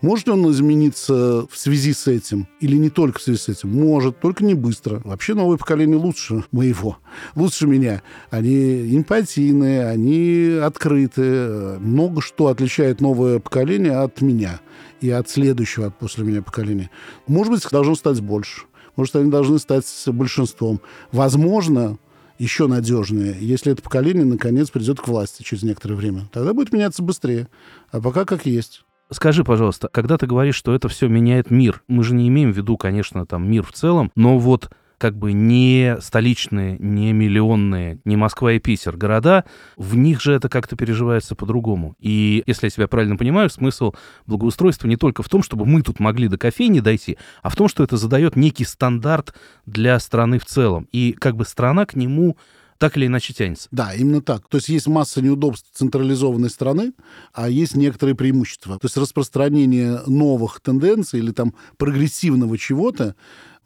Может 0.00 0.26
ли 0.26 0.32
он 0.32 0.50
измениться 0.50 1.46
в 1.50 1.56
связи 1.56 1.92
с 1.92 2.06
этим? 2.06 2.48
Или 2.60 2.76
не 2.76 2.90
только 2.90 3.18
в 3.18 3.22
связи 3.22 3.38
с 3.38 3.48
этим? 3.48 3.70
Может, 3.70 4.20
только 4.20 4.44
не 4.44 4.54
быстро. 4.54 5.00
Вообще 5.04 5.34
новое 5.34 5.56
поколение 5.56 5.96
лучше 5.96 6.44
моего, 6.52 6.98
лучше 7.34 7.66
меня. 7.66 8.02
Они 8.30 8.96
эмпатийные, 8.96 9.86
они 9.86 10.58
открыты. 10.62 11.78
Много 11.80 12.20
что 12.20 12.48
отличает 12.48 13.00
новое 13.00 13.38
поколение 13.38 13.96
от 13.96 14.20
меня 14.20 14.60
и 15.00 15.10
от 15.10 15.28
следующего, 15.28 15.86
от 15.86 15.98
после 15.98 16.24
меня 16.24 16.42
поколения. 16.42 16.90
Может 17.26 17.52
быть, 17.52 17.66
должно 17.70 17.94
стать 17.94 18.20
больше. 18.20 18.62
Может, 18.96 19.16
они 19.16 19.30
должны 19.30 19.58
стать 19.58 19.86
большинством. 20.06 20.80
Возможно, 21.12 21.98
еще 22.40 22.66
надежнее, 22.66 23.36
если 23.38 23.70
это 23.72 23.82
поколение 23.82 24.24
наконец 24.24 24.70
придет 24.70 24.98
к 24.98 25.08
власти 25.08 25.42
через 25.42 25.62
некоторое 25.62 25.94
время. 25.94 26.28
Тогда 26.32 26.54
будет 26.54 26.72
меняться 26.72 27.02
быстрее. 27.02 27.48
А 27.90 28.00
пока 28.00 28.24
как 28.24 28.46
есть. 28.46 28.84
Скажи, 29.12 29.42
пожалуйста, 29.42 29.88
когда 29.92 30.16
ты 30.18 30.26
говоришь, 30.26 30.54
что 30.54 30.74
это 30.74 30.88
все 30.88 31.08
меняет 31.08 31.50
мир, 31.50 31.82
мы 31.88 32.04
же 32.04 32.14
не 32.14 32.28
имеем 32.28 32.52
в 32.52 32.56
виду, 32.56 32.76
конечно, 32.76 33.26
там 33.26 33.50
мир 33.50 33.64
в 33.64 33.72
целом, 33.72 34.12
но 34.14 34.38
вот 34.38 34.70
как 34.98 35.16
бы 35.16 35.32
не 35.32 35.96
столичные, 36.00 36.76
не 36.78 37.14
миллионные, 37.14 38.00
не 38.04 38.16
Москва 38.16 38.52
и 38.52 38.58
Питер 38.58 38.98
города, 38.98 39.46
в 39.78 39.96
них 39.96 40.20
же 40.20 40.34
это 40.34 40.50
как-то 40.50 40.76
переживается 40.76 41.34
по-другому. 41.34 41.96
И, 41.98 42.42
если 42.46 42.66
я 42.66 42.70
себя 42.70 42.86
правильно 42.86 43.16
понимаю, 43.16 43.48
смысл 43.48 43.94
благоустройства 44.26 44.88
не 44.88 44.96
только 44.96 45.22
в 45.22 45.28
том, 45.30 45.42
чтобы 45.42 45.64
мы 45.64 45.80
тут 45.80 46.00
могли 46.00 46.28
до 46.28 46.36
кофейни 46.36 46.80
дойти, 46.80 47.16
а 47.42 47.48
в 47.48 47.56
том, 47.56 47.66
что 47.66 47.82
это 47.82 47.96
задает 47.96 48.36
некий 48.36 48.64
стандарт 48.64 49.34
для 49.64 49.98
страны 49.98 50.38
в 50.38 50.44
целом. 50.44 50.86
И 50.92 51.12
как 51.12 51.34
бы 51.34 51.46
страна 51.46 51.86
к 51.86 51.96
нему 51.96 52.36
так 52.80 52.96
или 52.96 53.06
иначе 53.06 53.34
тянется. 53.34 53.68
Да, 53.70 53.92
именно 53.94 54.22
так. 54.22 54.48
То 54.48 54.56
есть 54.56 54.70
есть 54.70 54.86
масса 54.86 55.20
неудобств 55.20 55.68
централизованной 55.74 56.48
страны, 56.48 56.94
а 57.34 57.50
есть 57.50 57.76
некоторые 57.76 58.16
преимущества. 58.16 58.78
То 58.78 58.86
есть 58.86 58.96
распространение 58.96 60.00
новых 60.06 60.60
тенденций 60.62 61.20
или 61.20 61.30
там 61.30 61.52
прогрессивного 61.76 62.56
чего-то 62.56 63.16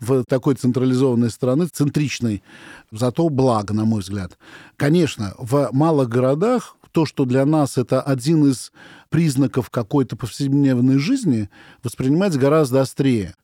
в 0.00 0.24
такой 0.24 0.56
централизованной 0.56 1.30
страны, 1.30 1.66
центричной, 1.66 2.42
зато 2.90 3.28
благо, 3.28 3.72
на 3.72 3.84
мой 3.84 4.00
взгляд. 4.00 4.36
Конечно, 4.76 5.34
в 5.38 5.68
малых 5.70 6.08
городах 6.08 6.76
то, 6.90 7.06
что 7.06 7.24
для 7.24 7.46
нас 7.46 7.78
это 7.78 8.02
один 8.02 8.50
из 8.50 8.72
признаков 9.10 9.70
какой-то 9.70 10.16
повседневной 10.16 10.98
жизни, 10.98 11.48
воспринимается 11.84 12.40
гораздо 12.40 12.80
острее. 12.80 13.34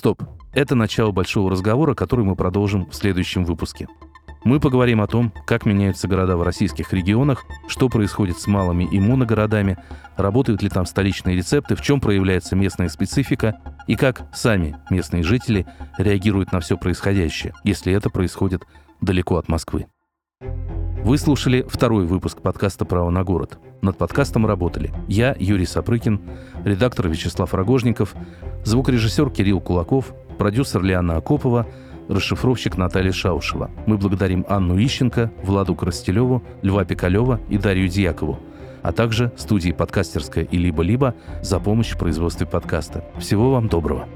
Стоп. 0.00 0.22
Это 0.54 0.74
начало 0.74 1.12
большого 1.12 1.50
разговора, 1.50 1.94
который 1.94 2.24
мы 2.24 2.34
продолжим 2.34 2.88
в 2.88 2.94
следующем 2.94 3.44
выпуске. 3.44 3.86
Мы 4.44 4.58
поговорим 4.58 5.02
о 5.02 5.06
том, 5.06 5.30
как 5.46 5.66
меняются 5.66 6.08
города 6.08 6.38
в 6.38 6.42
российских 6.42 6.94
регионах, 6.94 7.44
что 7.68 7.90
происходит 7.90 8.38
с 8.38 8.46
малыми 8.46 8.84
и 8.84 8.98
моногородами, 8.98 9.76
работают 10.16 10.62
ли 10.62 10.70
там 10.70 10.86
столичные 10.86 11.36
рецепты, 11.36 11.74
в 11.74 11.82
чем 11.82 12.00
проявляется 12.00 12.56
местная 12.56 12.88
специфика 12.88 13.60
и 13.86 13.94
как 13.94 14.22
сами 14.32 14.78
местные 14.88 15.22
жители 15.22 15.66
реагируют 15.98 16.50
на 16.50 16.60
все 16.60 16.78
происходящее, 16.78 17.52
если 17.62 17.92
это 17.92 18.08
происходит 18.08 18.62
далеко 19.02 19.36
от 19.36 19.48
Москвы. 19.48 19.86
Вы 21.02 21.18
слушали 21.18 21.64
второй 21.66 22.04
выпуск 22.04 22.40
подкаста 22.40 22.84
«Право 22.84 23.10
на 23.10 23.24
город». 23.24 23.58
Над 23.80 23.96
подкастом 23.96 24.46
работали 24.46 24.92
я, 25.08 25.34
Юрий 25.38 25.64
Сапрыкин, 25.64 26.20
редактор 26.62 27.08
Вячеслав 27.08 27.54
Рогожников, 27.54 28.14
звукорежиссер 28.64 29.30
Кирилл 29.30 29.60
Кулаков, 29.60 30.14
продюсер 30.38 30.82
Лиана 30.82 31.16
Акопова, 31.16 31.66
расшифровщик 32.08 32.76
Наталья 32.76 33.12
Шаушева. 33.12 33.70
Мы 33.86 33.96
благодарим 33.96 34.44
Анну 34.48 34.78
Ищенко, 34.78 35.32
Владу 35.42 35.74
Коростелеву, 35.74 36.42
Льва 36.62 36.84
Пикалева 36.84 37.40
и 37.48 37.56
Дарью 37.56 37.88
Дьякову, 37.88 38.38
а 38.82 38.92
также 38.92 39.32
студии 39.36 39.72
«Подкастерская» 39.72 40.44
и 40.44 40.58
«Либо-либо» 40.58 41.14
за 41.42 41.60
помощь 41.60 41.90
в 41.90 41.98
производстве 41.98 42.46
подкаста. 42.46 43.04
Всего 43.18 43.50
вам 43.50 43.68
доброго! 43.68 44.06